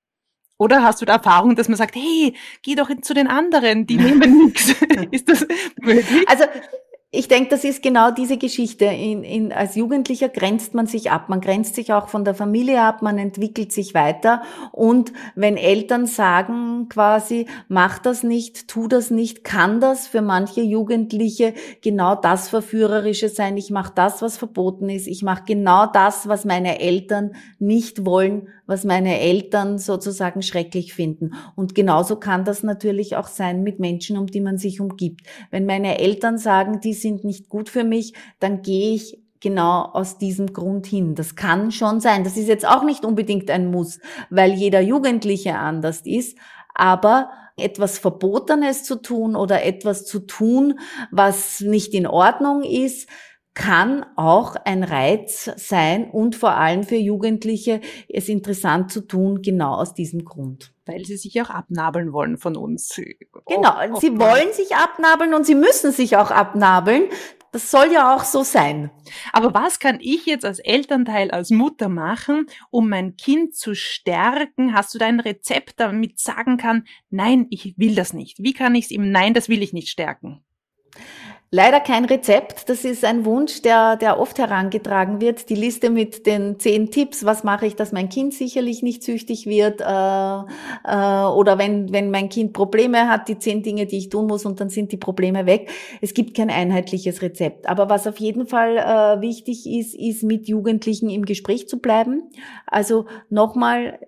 Oder 0.59 0.83
hast 0.83 1.01
du 1.01 1.07
da 1.07 1.13
Erfahrung, 1.13 1.55
dass 1.55 1.69
man 1.69 1.79
sagt, 1.79 1.95
hey, 1.95 2.35
geh 2.65 2.75
doch 2.75 2.91
zu 3.01 3.15
den 3.15 3.29
anderen, 3.29 3.87
die 3.87 3.97
nehmen 3.97 4.47
nichts. 4.47 4.75
Ist 5.13 5.29
das 5.29 5.47
möglich? 5.81 6.27
Also 6.27 6.47
ich 7.13 7.27
denke, 7.27 7.51
das 7.51 7.65
ist 7.65 7.83
genau 7.83 8.13
diese 8.13 8.39
Geschichte. 8.39 8.85
In, 8.85 9.25
in, 9.25 9.53
als 9.53 9.75
Jugendlicher 9.75 10.29
grenzt 10.29 10.75
man 10.75 10.87
sich 10.87 11.11
ab. 11.11 11.29
Man 11.29 11.41
grenzt 11.41 11.75
sich 11.75 11.93
auch 11.93 12.07
von 12.07 12.25
der 12.25 12.37
Familie 12.37 12.83
ab, 12.83 13.03
man 13.03 13.19
entwickelt 13.19 13.73
sich 13.73 13.95
weiter. 13.95 14.43
Und 14.71 15.13
wenn 15.35 15.57
Eltern 15.57 16.07
sagen 16.07 16.89
quasi, 16.89 17.47
mach 17.67 17.99
das 17.99 18.23
nicht, 18.23 18.69
tu 18.69 18.87
das 18.87 19.11
nicht, 19.11 19.43
kann 19.43 19.81
das 19.81 20.07
für 20.07 20.23
manche 20.23 20.61
Jugendliche 20.61 21.53
genau 21.83 22.15
das 22.15 22.49
Verführerische 22.49 23.29
sein. 23.29 23.57
Ich 23.57 23.73
mache 23.73 23.93
das, 23.93 24.23
was 24.23 24.37
verboten 24.37 24.89
ist. 24.89 25.09
Ich 25.09 25.25
mache 25.25 25.43
genau 25.45 25.87
das, 25.87 26.29
was 26.29 26.45
meine 26.45 26.79
Eltern 26.79 27.33
nicht 27.59 28.07
wollen, 28.07 28.51
was 28.71 28.85
meine 28.85 29.19
Eltern 29.19 29.79
sozusagen 29.79 30.43
schrecklich 30.43 30.95
finden. 30.95 31.35
Und 31.57 31.75
genauso 31.75 32.17
kann 32.17 32.45
das 32.45 32.63
natürlich 32.63 33.17
auch 33.17 33.27
sein 33.27 33.65
mit 33.65 33.81
Menschen, 33.81 34.17
um 34.17 34.29
die 34.29 34.41
man 34.41 34.59
sich 34.59 34.81
umgibt. 34.81 35.27
Wenn 35.51 35.67
meine 35.67 35.99
Eltern 35.99 36.39
sagen, 36.39 36.81
die 36.81 36.95
sind 36.95 37.25
nicht 37.25 37.49
gut 37.49 37.69
für 37.69 37.83
mich, 37.83 38.15
dann 38.39 38.63
gehe 38.63 38.95
ich 38.95 39.19
genau 39.41 39.83
aus 39.93 40.19
diesem 40.19 40.53
Grund 40.53 40.87
hin. 40.87 41.17
Das 41.17 41.35
kann 41.35 41.73
schon 41.73 41.99
sein. 41.99 42.23
Das 42.23 42.37
ist 42.37 42.47
jetzt 42.47 42.67
auch 42.67 42.85
nicht 42.85 43.05
unbedingt 43.05 43.51
ein 43.51 43.73
Muss, 43.73 43.99
weil 44.31 44.53
jeder 44.53 44.81
Jugendliche 44.81 45.57
anders 45.57 46.03
ist. 46.05 46.39
Aber 46.73 47.31
etwas 47.57 47.99
Verbotenes 47.99 48.85
zu 48.85 49.03
tun 49.03 49.35
oder 49.35 49.65
etwas 49.65 50.07
zu 50.07 50.21
tun, 50.21 50.79
was 51.11 51.61
nicht 51.61 51.93
in 51.93 52.07
Ordnung 52.07 52.63
ist, 52.63 53.09
kann 53.61 54.07
auch 54.17 54.57
ein 54.65 54.83
Reiz 54.83 55.51
sein 55.57 56.09
und 56.11 56.35
vor 56.35 56.53
allem 56.53 56.83
für 56.83 56.97
Jugendliche 56.97 57.83
es 58.09 58.31
interessant 58.31 58.91
zu 58.91 59.03
tun, 59.03 59.43
genau 59.43 59.75
aus 59.75 59.93
diesem 59.93 60.25
Grund. 60.25 60.73
Weil 60.87 61.05
sie 61.05 61.19
sich 61.19 61.43
auch 61.43 61.51
abnabeln 61.51 62.15
wollen 62.15 62.39
von 62.39 62.57
uns. 62.57 62.99
Genau, 63.47 63.75
oh, 63.93 64.01
sie 64.01 64.19
wollen 64.19 64.51
sich 64.55 64.75
abnabeln 64.75 65.35
und 65.35 65.45
sie 65.45 65.55
müssen 65.55 65.93
sich 65.93 66.17
auch 66.17 66.31
abnabeln. 66.31 67.11
Das 67.53 67.71
soll 67.71 67.93
ja 67.93 68.17
auch 68.17 68.25
so 68.25 68.45
sein. 68.45 68.91
Aber 69.31 69.53
was 69.53 69.79
kann 69.79 69.99
ich 70.01 70.25
jetzt 70.25 70.47
als 70.47 70.61
Elternteil, 70.61 71.31
als 71.31 71.51
Mutter 71.51 71.91
machen, 71.91 72.47
um 72.71 72.89
mein 72.89 73.17
Kind 73.17 73.55
zu 73.55 73.75
stärken? 73.75 74.73
Hast 74.73 74.95
du 74.95 74.99
da 74.99 75.05
ein 75.05 75.21
Rezept, 75.21 75.75
damit 75.81 76.19
sagen 76.19 76.57
kann, 76.57 76.87
nein, 77.11 77.47
ich 77.51 77.75
will 77.77 77.95
das 77.95 78.15
nicht? 78.15 78.39
Wie 78.39 78.55
kann 78.55 78.75
ich 78.75 78.87
es 78.87 78.91
ihm, 78.91 79.11
nein, 79.11 79.35
das 79.35 79.51
will 79.51 79.63
ich 79.63 79.75
nicht 79.75 79.89
stärken? 79.91 80.43
Leider 81.53 81.81
kein 81.81 82.05
Rezept. 82.05 82.69
Das 82.69 82.85
ist 82.85 83.05
ein 83.05 83.25
Wunsch, 83.25 83.61
der, 83.63 83.97
der 83.97 84.21
oft 84.21 84.39
herangetragen 84.39 85.21
wird. 85.21 85.51
Die 85.51 85.57
Liste 85.57 85.91
mit 85.91 86.25
den 86.25 86.61
zehn 86.61 86.93
Tipps. 86.93 87.25
Was 87.25 87.43
mache 87.43 87.67
ich, 87.67 87.75
dass 87.75 87.91
mein 87.91 88.09
Kind 88.09 88.35
sicherlich 88.35 88.85
nicht 88.85 89.03
süchtig 89.03 89.47
wird? 89.47 89.81
Äh, 89.81 89.85
äh, 89.85 91.25
oder 91.27 91.59
wenn, 91.59 91.93
wenn 91.93 92.13
mein 92.13 92.29
Kind 92.29 92.53
Probleme 92.53 93.09
hat, 93.09 93.27
die 93.27 93.37
zehn 93.37 93.65
Dinge, 93.65 93.87
die 93.87 93.99
ich 93.99 94.11
tun 94.11 94.29
muss 94.29 94.47
und 94.47 94.61
dann 94.61 94.69
sind 94.69 94.93
die 94.93 94.97
Probleme 94.97 95.45
weg. 95.45 95.71
Es 96.01 96.15
gibt 96.15 96.37
kein 96.37 96.51
einheitliches 96.51 97.21
Rezept. 97.21 97.69
Aber 97.69 97.91
was 97.91 98.07
auf 98.07 98.19
jeden 98.19 98.47
Fall 98.47 98.77
äh, 98.77 99.21
wichtig 99.21 99.67
ist, 99.69 99.97
ist 99.97 100.23
mit 100.23 100.47
Jugendlichen 100.47 101.11
im 101.11 101.25
Gespräch 101.25 101.69
zu 101.69 101.81
bleiben. 101.81 102.31
Also 102.69 103.07
nochmal 103.29 103.99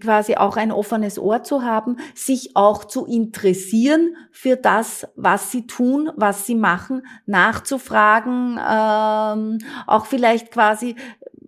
quasi 0.00 0.34
auch 0.34 0.56
ein 0.56 0.72
offenes 0.72 1.18
Ohr 1.18 1.44
zu 1.44 1.62
haben, 1.62 1.98
sich 2.14 2.56
auch 2.56 2.84
zu 2.84 3.06
interessieren 3.06 4.16
für 4.32 4.56
das, 4.56 5.06
was 5.16 5.50
sie 5.50 5.66
tun, 5.66 6.10
was 6.16 6.44
sie 6.44 6.56
machen 6.56 6.87
machen, 6.88 7.06
nachzufragen, 7.26 8.58
ähm, 8.58 9.58
auch 9.86 10.06
vielleicht 10.06 10.50
quasi 10.50 10.96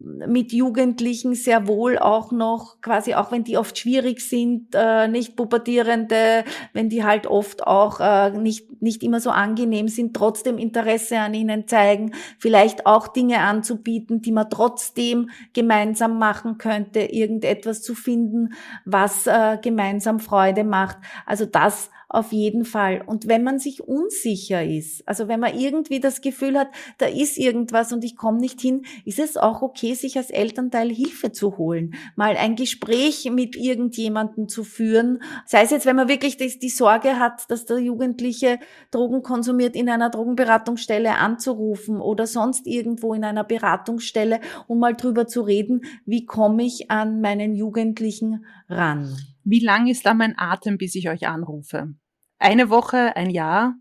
mit 0.03 0.53
Jugendlichen 0.53 1.35
sehr 1.35 1.69
wohl 1.69 1.99
auch 1.99 2.33
noch 2.33 2.81
quasi, 2.81 3.15
auch 3.15 3.33
wenn 3.33 3.45
die 3.45 3.59
oft 3.59 3.77
schwierig 3.77 4.23
sind, 4.23 4.69
äh, 4.75 5.09
nicht 5.09 5.37
pubertierende, 5.37 6.45
wenn 6.73 6.89
die 6.89 7.05
halt 7.05 7.27
oft 7.27 7.67
auch 7.67 8.01
äh, 8.01 8.31
nicht, 8.31 8.81
nicht 8.81 9.03
immer 9.03 9.21
so 9.21 9.29
angenehm 9.29 9.89
sind, 9.89 10.17
trotzdem 10.17 10.57
Interesse 10.57 11.19
an 11.19 11.35
ihnen 11.35 11.69
zeigen, 11.69 12.15
vielleicht 12.39 12.87
auch 12.87 13.09
Dinge 13.09 13.41
anzubieten, 13.41 14.23
die 14.23 14.33
man 14.33 14.49
trotzdem 14.49 15.29
gemeinsam 15.53 16.19
machen 16.19 16.57
könnte, 16.57 17.01
irgendetwas 17.01 17.83
zu 17.83 17.95
finden, 17.95 18.55
was 18.87 19.27
äh, 19.27 19.59
gemeinsam 19.61 20.19
Freude 20.19 20.65
macht. 20.65 20.97
Also 21.27 21.45
das 21.45 21.91
auf 22.11 22.33
jeden 22.33 22.65
Fall. 22.65 23.03
Und 23.07 23.29
wenn 23.29 23.45
man 23.45 23.61
sich 23.61 23.83
unsicher 23.87 24.65
ist, 24.65 25.07
also 25.09 25.29
wenn 25.29 25.39
man 25.39 25.57
irgendwie 25.57 26.01
das 26.01 26.21
Gefühl 26.21 26.59
hat, 26.59 26.69
da 26.99 27.07
ist 27.07 27.39
irgendwas 27.39 27.93
und 27.93 28.03
ich 28.03 28.17
komme 28.17 28.39
nicht 28.39 28.61
hin, 28.61 28.83
ist 29.05 29.21
es 29.21 29.37
auch 29.37 29.63
okay, 29.63 29.95
sich 29.95 30.17
als 30.17 30.31
Elternteil 30.31 30.91
Hilfe 30.91 31.31
zu 31.31 31.57
holen, 31.57 31.95
mal 32.17 32.37
ein 32.37 32.57
Gespräch 32.57 33.31
mit 33.31 33.55
irgendjemandem 33.55 34.49
zu 34.49 34.65
führen, 34.65 35.23
sei 35.47 35.63
es 35.63 35.71
jetzt, 35.71 35.87
wenn 35.87 35.97
man 35.97 36.09
wirklich 36.09 36.37
die, 36.37 36.69
Sorge 36.69 37.19
hat, 37.19 37.49
dass 37.49 37.65
der 37.65 37.79
Jugendliche 37.79 38.59
Drogen 38.91 39.23
konsumiert, 39.23 39.77
in 39.77 39.89
einer 39.89 40.11
Drogenberatungsstelle 40.11 41.15
anzurufen 41.15 42.01
oder 42.01 42.27
sonst 42.27 42.67
irgendwo 42.67 43.15
in 43.15 43.23
einer 43.23 43.45
Beratungsstelle, 43.45 44.41
um 44.67 44.81
mal 44.81 44.95
drüber 44.95 45.29
zu 45.29 45.43
reden, 45.43 45.83
wie 46.07 46.27
komme 46.27 46.65
ich 46.65 46.91
an 46.91 47.21
meinen 47.21 47.55
Jugendlichen 47.55 48.45
ran. 48.71 49.17
Wie 49.45 49.61
lang 49.61 49.87
ist 49.87 50.07
da 50.07 50.15
mein 50.15 50.39
Atem, 50.39 50.79
bis 50.79 50.95
ich 50.95 51.09
euch 51.09 51.27
anrufe? 51.27 51.95
Eine 52.39 52.71
Woche, 52.71 53.17
ein 53.17 53.31
Jahr? 53.31 53.75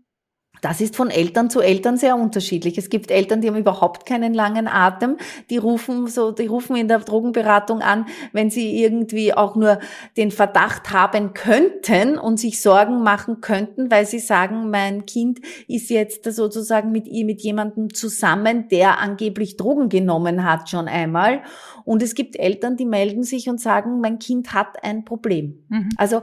Das 0.60 0.80
ist 0.80 0.96
von 0.96 1.10
Eltern 1.10 1.50
zu 1.50 1.60
Eltern 1.60 1.96
sehr 1.96 2.16
unterschiedlich. 2.16 2.78
Es 2.78 2.90
gibt 2.90 3.10
Eltern, 3.10 3.40
die 3.40 3.48
haben 3.48 3.56
überhaupt 3.56 4.06
keinen 4.06 4.34
langen 4.34 4.68
Atem. 4.68 5.16
Die 5.48 5.56
rufen 5.56 6.06
so, 6.06 6.32
die 6.32 6.46
rufen 6.46 6.76
in 6.76 6.88
der 6.88 6.98
Drogenberatung 6.98 7.80
an, 7.80 8.06
wenn 8.32 8.50
sie 8.50 8.82
irgendwie 8.82 9.32
auch 9.34 9.56
nur 9.56 9.78
den 10.16 10.30
Verdacht 10.30 10.92
haben 10.92 11.32
könnten 11.34 12.18
und 12.18 12.38
sich 12.38 12.60
Sorgen 12.60 13.02
machen 13.02 13.40
könnten, 13.40 13.90
weil 13.90 14.06
sie 14.06 14.18
sagen, 14.18 14.70
mein 14.70 15.06
Kind 15.06 15.40
ist 15.68 15.90
jetzt 15.90 16.24
sozusagen 16.24 16.92
mit 16.92 17.06
ihr, 17.06 17.24
mit 17.24 17.40
jemandem 17.40 17.92
zusammen, 17.94 18.68
der 18.68 18.98
angeblich 18.98 19.56
Drogen 19.56 19.88
genommen 19.88 20.44
hat 20.44 20.68
schon 20.68 20.88
einmal. 20.88 21.42
Und 21.84 22.02
es 22.02 22.14
gibt 22.14 22.38
Eltern, 22.38 22.76
die 22.76 22.84
melden 22.84 23.22
sich 23.22 23.48
und 23.48 23.60
sagen, 23.60 24.00
mein 24.00 24.18
Kind 24.18 24.52
hat 24.52 24.82
ein 24.84 25.04
Problem. 25.04 25.64
Mhm. 25.68 25.88
Also 25.96 26.22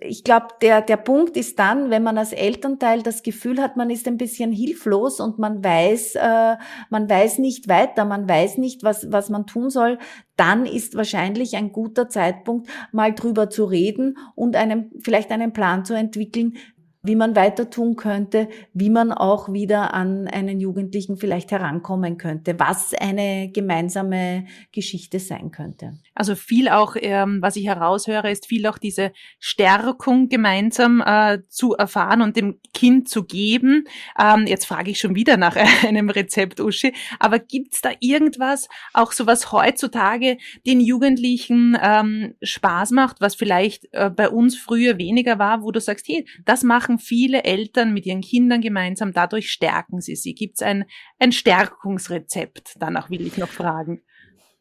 ich 0.00 0.24
glaube, 0.24 0.48
der, 0.60 0.82
der 0.82 0.96
Punkt 0.96 1.36
ist 1.36 1.58
dann, 1.58 1.90
wenn 1.90 2.02
man 2.02 2.18
als 2.18 2.32
Elternteil 2.32 3.02
das 3.02 3.22
Gefühl 3.22 3.60
hat, 3.60 3.76
man 3.76 3.90
ist 3.90 4.06
ein 4.06 4.16
bisschen 4.16 4.52
hilflos 4.52 5.20
und 5.20 5.38
man 5.38 5.64
weiß, 5.64 6.16
äh, 6.16 6.56
man 6.90 7.08
weiß 7.08 7.38
nicht 7.38 7.68
weiter, 7.68 8.04
man 8.04 8.28
weiß 8.28 8.58
nicht, 8.58 8.82
was, 8.82 9.10
was 9.10 9.30
man 9.30 9.46
tun 9.46 9.70
soll, 9.70 9.98
dann 10.36 10.66
ist 10.66 10.96
wahrscheinlich 10.96 11.56
ein 11.56 11.72
guter 11.72 12.08
Zeitpunkt, 12.08 12.68
mal 12.92 13.14
drüber 13.14 13.50
zu 13.50 13.64
reden 13.64 14.18
und 14.34 14.56
einem, 14.56 14.90
vielleicht 15.00 15.30
einen 15.30 15.52
Plan 15.52 15.84
zu 15.84 15.94
entwickeln, 15.94 16.54
wie 17.02 17.16
man 17.16 17.34
weiter 17.34 17.70
tun 17.70 17.96
könnte, 17.96 18.48
wie 18.74 18.90
man 18.90 19.10
auch 19.12 19.50
wieder 19.52 19.94
an 19.94 20.28
einen 20.28 20.60
Jugendlichen 20.60 21.16
vielleicht 21.16 21.50
herankommen 21.50 22.18
könnte, 22.18 22.58
was 22.58 22.92
eine 22.92 23.50
gemeinsame 23.50 24.46
Geschichte 24.72 25.18
sein 25.18 25.50
könnte. 25.50 25.94
Also 26.14 26.34
viel 26.34 26.68
auch, 26.68 26.96
ähm, 27.00 27.38
was 27.40 27.56
ich 27.56 27.66
heraushöre, 27.66 28.30
ist 28.30 28.46
viel 28.46 28.66
auch 28.66 28.76
diese 28.76 29.12
Stärkung 29.38 30.28
gemeinsam 30.28 31.02
äh, 31.04 31.38
zu 31.48 31.74
erfahren 31.74 32.20
und 32.20 32.36
dem 32.36 32.60
Kind 32.74 33.08
zu 33.08 33.24
geben. 33.24 33.84
Ähm, 34.18 34.46
jetzt 34.46 34.66
frage 34.66 34.90
ich 34.90 35.00
schon 35.00 35.14
wieder 35.14 35.38
nach 35.38 35.56
einem 35.86 36.10
Rezept, 36.10 36.60
Uschi, 36.60 36.92
aber 37.18 37.38
gibt's 37.38 37.80
da 37.80 37.90
irgendwas, 38.00 38.68
auch 38.92 39.12
so 39.12 39.26
was 39.26 39.52
heutzutage 39.52 40.36
den 40.66 40.80
Jugendlichen 40.80 41.78
ähm, 41.80 42.34
Spaß 42.42 42.90
macht, 42.90 43.22
was 43.22 43.34
vielleicht 43.34 43.88
äh, 43.92 44.10
bei 44.10 44.28
uns 44.28 44.58
früher 44.58 44.98
weniger 44.98 45.38
war, 45.38 45.62
wo 45.62 45.70
du 45.70 45.80
sagst, 45.80 46.06
hey, 46.08 46.26
das 46.44 46.62
machen 46.62 46.89
machen 46.90 46.98
viele 46.98 47.44
Eltern 47.44 47.92
mit 47.92 48.06
ihren 48.06 48.20
Kindern 48.20 48.60
gemeinsam, 48.60 49.12
dadurch 49.12 49.50
stärken 49.50 50.00
sie 50.00 50.16
sie. 50.16 50.34
Gibt 50.34 50.54
es 50.56 50.62
ein, 50.62 50.84
ein 51.18 51.32
Stärkungsrezept? 51.32 52.74
Danach 52.78 53.10
will 53.10 53.26
ich 53.26 53.38
noch 53.38 53.48
fragen. 53.48 54.02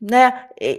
Naja, 0.02 0.34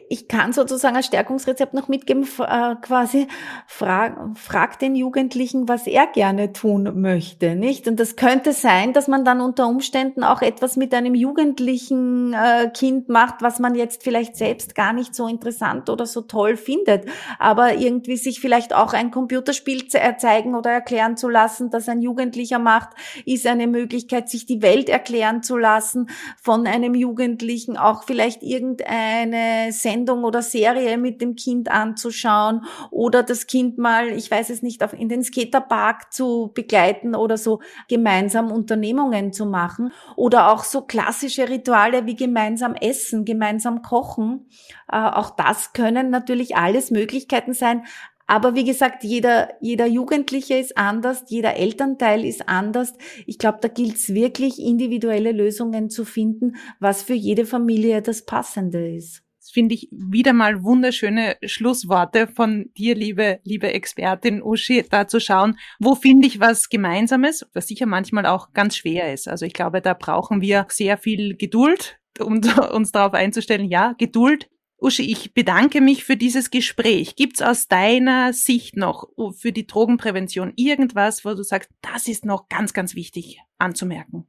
ich 0.08 0.28
kann 0.28 0.54
sozusagen 0.54 0.96
ein 0.96 1.02
Stärkungsrezept 1.02 1.74
noch 1.74 1.88
mitgeben, 1.88 2.22
äh, 2.38 2.74
quasi 2.80 3.28
frag, 3.66 4.16
frag 4.34 4.78
den 4.78 4.94
Jugendlichen, 4.94 5.68
was 5.68 5.86
er 5.86 6.06
gerne 6.06 6.54
tun 6.54 7.02
möchte, 7.02 7.54
nicht? 7.54 7.86
Und 7.86 8.00
das 8.00 8.16
könnte 8.16 8.54
sein, 8.54 8.94
dass 8.94 9.08
man 9.08 9.26
dann 9.26 9.42
unter 9.42 9.68
Umständen 9.68 10.24
auch 10.24 10.40
etwas 10.40 10.78
mit 10.78 10.94
einem 10.94 11.14
jugendlichen 11.14 12.32
äh, 12.32 12.70
Kind 12.72 13.10
macht, 13.10 13.42
was 13.42 13.58
man 13.58 13.74
jetzt 13.74 14.02
vielleicht 14.02 14.36
selbst 14.36 14.74
gar 14.74 14.94
nicht 14.94 15.14
so 15.14 15.28
interessant 15.28 15.90
oder 15.90 16.06
so 16.06 16.22
toll 16.22 16.56
findet, 16.56 17.04
aber 17.38 17.74
irgendwie 17.74 18.16
sich 18.16 18.40
vielleicht 18.40 18.74
auch 18.74 18.94
ein 18.94 19.10
Computerspiel 19.10 19.86
zeigen 19.88 20.54
oder 20.54 20.70
erklären 20.70 21.18
zu 21.18 21.28
lassen, 21.28 21.68
das 21.68 21.90
ein 21.90 22.00
Jugendlicher 22.00 22.58
macht, 22.58 22.88
ist 23.26 23.46
eine 23.46 23.66
Möglichkeit, 23.66 24.30
sich 24.30 24.46
die 24.46 24.62
Welt 24.62 24.88
erklären 24.88 25.42
zu 25.42 25.58
lassen 25.58 26.08
von 26.42 26.66
einem 26.66 26.94
Jugendlichen, 26.94 27.76
auch 27.76 28.04
vielleicht 28.04 28.42
irgendein 28.42 29.09
eine 29.10 29.72
Sendung 29.72 30.24
oder 30.24 30.42
Serie 30.42 30.96
mit 30.98 31.20
dem 31.20 31.36
Kind 31.36 31.70
anzuschauen 31.70 32.64
oder 32.90 33.22
das 33.22 33.46
Kind 33.46 33.78
mal, 33.78 34.08
ich 34.08 34.30
weiß 34.30 34.50
es 34.50 34.62
nicht, 34.62 34.82
in 34.92 35.08
den 35.08 35.22
Skaterpark 35.22 36.12
zu 36.12 36.50
begleiten 36.54 37.14
oder 37.14 37.36
so 37.36 37.60
gemeinsam 37.88 38.50
Unternehmungen 38.52 39.32
zu 39.32 39.46
machen 39.46 39.92
oder 40.16 40.52
auch 40.52 40.64
so 40.64 40.82
klassische 40.82 41.48
Rituale 41.48 42.06
wie 42.06 42.16
gemeinsam 42.16 42.74
essen, 42.74 43.24
gemeinsam 43.24 43.82
kochen. 43.82 44.46
Äh, 44.90 44.96
auch 44.96 45.30
das 45.30 45.72
können 45.72 46.10
natürlich 46.10 46.56
alles 46.56 46.90
Möglichkeiten 46.90 47.52
sein, 47.52 47.84
aber 48.30 48.54
wie 48.54 48.62
gesagt, 48.62 49.02
jeder, 49.02 49.54
jeder 49.60 49.86
Jugendliche 49.86 50.54
ist 50.54 50.78
anders, 50.78 51.24
jeder 51.26 51.56
Elternteil 51.56 52.24
ist 52.24 52.48
anders. 52.48 52.94
Ich 53.26 53.38
glaube, 53.38 53.58
da 53.60 53.66
gilt 53.66 53.96
es 53.96 54.14
wirklich, 54.14 54.60
individuelle 54.60 55.32
Lösungen 55.32 55.90
zu 55.90 56.04
finden, 56.04 56.54
was 56.78 57.02
für 57.02 57.14
jede 57.14 57.44
Familie 57.44 58.02
das 58.02 58.24
Passende 58.24 58.94
ist. 58.94 59.24
Das 59.40 59.50
finde 59.50 59.74
ich 59.74 59.88
wieder 59.90 60.32
mal 60.32 60.62
wunderschöne 60.62 61.38
Schlussworte 61.42 62.28
von 62.28 62.70
dir, 62.78 62.94
liebe, 62.94 63.40
liebe 63.42 63.72
Expertin 63.72 64.42
Uschi, 64.42 64.84
da 64.88 65.08
zu 65.08 65.18
schauen, 65.18 65.58
wo 65.80 65.96
finde 65.96 66.28
ich 66.28 66.38
was 66.38 66.68
Gemeinsames, 66.68 67.44
was 67.52 67.66
sicher 67.66 67.86
manchmal 67.86 68.26
auch 68.26 68.52
ganz 68.52 68.76
schwer 68.76 69.12
ist. 69.12 69.26
Also 69.26 69.44
ich 69.44 69.54
glaube, 69.54 69.80
da 69.80 69.94
brauchen 69.94 70.40
wir 70.40 70.66
sehr 70.68 70.98
viel 70.98 71.36
Geduld, 71.36 71.98
um 72.20 72.40
uns 72.70 72.92
darauf 72.92 73.12
einzustellen, 73.12 73.68
ja, 73.68 73.94
Geduld 73.98 74.48
Uschi, 74.80 75.10
ich 75.10 75.34
bedanke 75.34 75.80
mich 75.80 76.04
für 76.04 76.16
dieses 76.16 76.50
Gespräch. 76.50 77.14
Gibt's 77.14 77.42
aus 77.42 77.68
deiner 77.68 78.32
Sicht 78.32 78.76
noch 78.76 79.08
für 79.36 79.52
die 79.52 79.66
Drogenprävention 79.66 80.54
irgendwas, 80.56 81.24
wo 81.24 81.34
du 81.34 81.42
sagst, 81.42 81.70
das 81.82 82.08
ist 82.08 82.24
noch 82.24 82.48
ganz, 82.48 82.72
ganz 82.72 82.94
wichtig 82.94 83.40
anzumerken? 83.58 84.26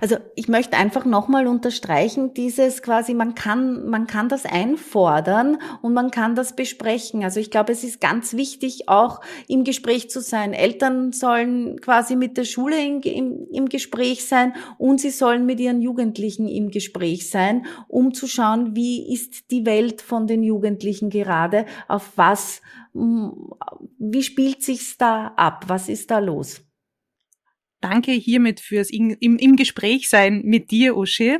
Also 0.00 0.16
ich 0.34 0.48
möchte 0.48 0.76
einfach 0.76 1.04
nochmal 1.04 1.46
unterstreichen, 1.46 2.34
dieses 2.34 2.82
quasi, 2.82 3.14
man 3.14 3.34
kann, 3.34 3.88
man 3.88 4.06
kann 4.06 4.28
das 4.28 4.44
einfordern 4.44 5.58
und 5.80 5.94
man 5.94 6.10
kann 6.10 6.34
das 6.34 6.54
besprechen. 6.54 7.24
Also 7.24 7.40
ich 7.40 7.50
glaube, 7.50 7.72
es 7.72 7.84
ist 7.84 8.00
ganz 8.00 8.34
wichtig, 8.34 8.88
auch 8.88 9.20
im 9.48 9.64
Gespräch 9.64 10.10
zu 10.10 10.20
sein. 10.20 10.52
Eltern 10.52 11.12
sollen 11.12 11.80
quasi 11.80 12.16
mit 12.16 12.36
der 12.36 12.44
Schule 12.44 12.84
im, 12.84 13.00
im, 13.02 13.46
im 13.52 13.68
Gespräch 13.68 14.26
sein 14.26 14.54
und 14.78 15.00
sie 15.00 15.10
sollen 15.10 15.46
mit 15.46 15.60
ihren 15.60 15.80
Jugendlichen 15.80 16.48
im 16.48 16.70
Gespräch 16.70 17.30
sein, 17.30 17.66
um 17.88 18.14
zu 18.14 18.26
schauen, 18.26 18.74
wie 18.76 19.12
ist 19.12 19.50
die 19.50 19.66
Welt 19.66 20.02
von 20.02 20.26
den 20.26 20.42
Jugendlichen 20.42 21.10
gerade, 21.10 21.66
auf 21.88 22.12
was, 22.16 22.60
wie 22.92 24.22
spielt 24.22 24.62
sich's 24.62 24.98
da 24.98 25.28
ab, 25.36 25.64
was 25.68 25.88
ist 25.88 26.10
da 26.10 26.18
los? 26.18 26.62
Danke 27.82 28.12
hiermit 28.12 28.60
fürs 28.60 28.90
im, 28.90 29.16
im 29.18 29.56
Gespräch 29.56 30.08
sein 30.08 30.42
mit 30.44 30.70
dir, 30.70 30.96
Uschi. 30.96 31.38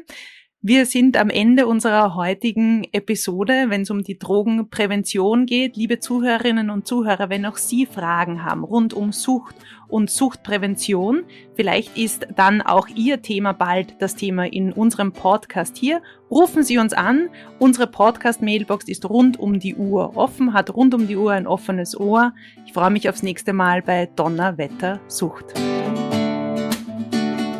Wir 0.64 0.86
sind 0.86 1.16
am 1.16 1.28
Ende 1.28 1.66
unserer 1.66 2.14
heutigen 2.14 2.84
Episode, 2.92 3.64
wenn 3.66 3.82
es 3.82 3.90
um 3.90 4.04
die 4.04 4.16
Drogenprävention 4.16 5.44
geht. 5.44 5.76
Liebe 5.76 5.98
Zuhörerinnen 5.98 6.70
und 6.70 6.86
Zuhörer, 6.86 7.30
wenn 7.30 7.46
auch 7.46 7.56
Sie 7.56 7.84
Fragen 7.84 8.44
haben 8.44 8.62
rund 8.62 8.94
um 8.94 9.10
Sucht 9.10 9.56
und 9.88 10.08
Suchtprävention, 10.08 11.24
vielleicht 11.54 11.98
ist 11.98 12.28
dann 12.36 12.62
auch 12.62 12.86
Ihr 12.86 13.22
Thema 13.22 13.52
bald 13.52 13.96
das 14.00 14.14
Thema 14.14 14.44
in 14.44 14.72
unserem 14.72 15.10
Podcast 15.10 15.76
hier. 15.76 16.00
Rufen 16.30 16.62
Sie 16.62 16.78
uns 16.78 16.92
an. 16.92 17.28
Unsere 17.58 17.88
Podcast-Mailbox 17.88 18.86
ist 18.86 19.08
rund 19.08 19.40
um 19.40 19.58
die 19.58 19.74
Uhr 19.74 20.16
offen, 20.16 20.52
hat 20.52 20.72
rund 20.74 20.94
um 20.94 21.08
die 21.08 21.16
Uhr 21.16 21.32
ein 21.32 21.48
offenes 21.48 21.98
Ohr. 21.98 22.34
Ich 22.66 22.72
freue 22.72 22.90
mich 22.90 23.08
aufs 23.08 23.24
nächste 23.24 23.52
Mal 23.52 23.82
bei 23.82 24.06
Donnerwetter 24.14 25.00
Sucht. 25.08 25.54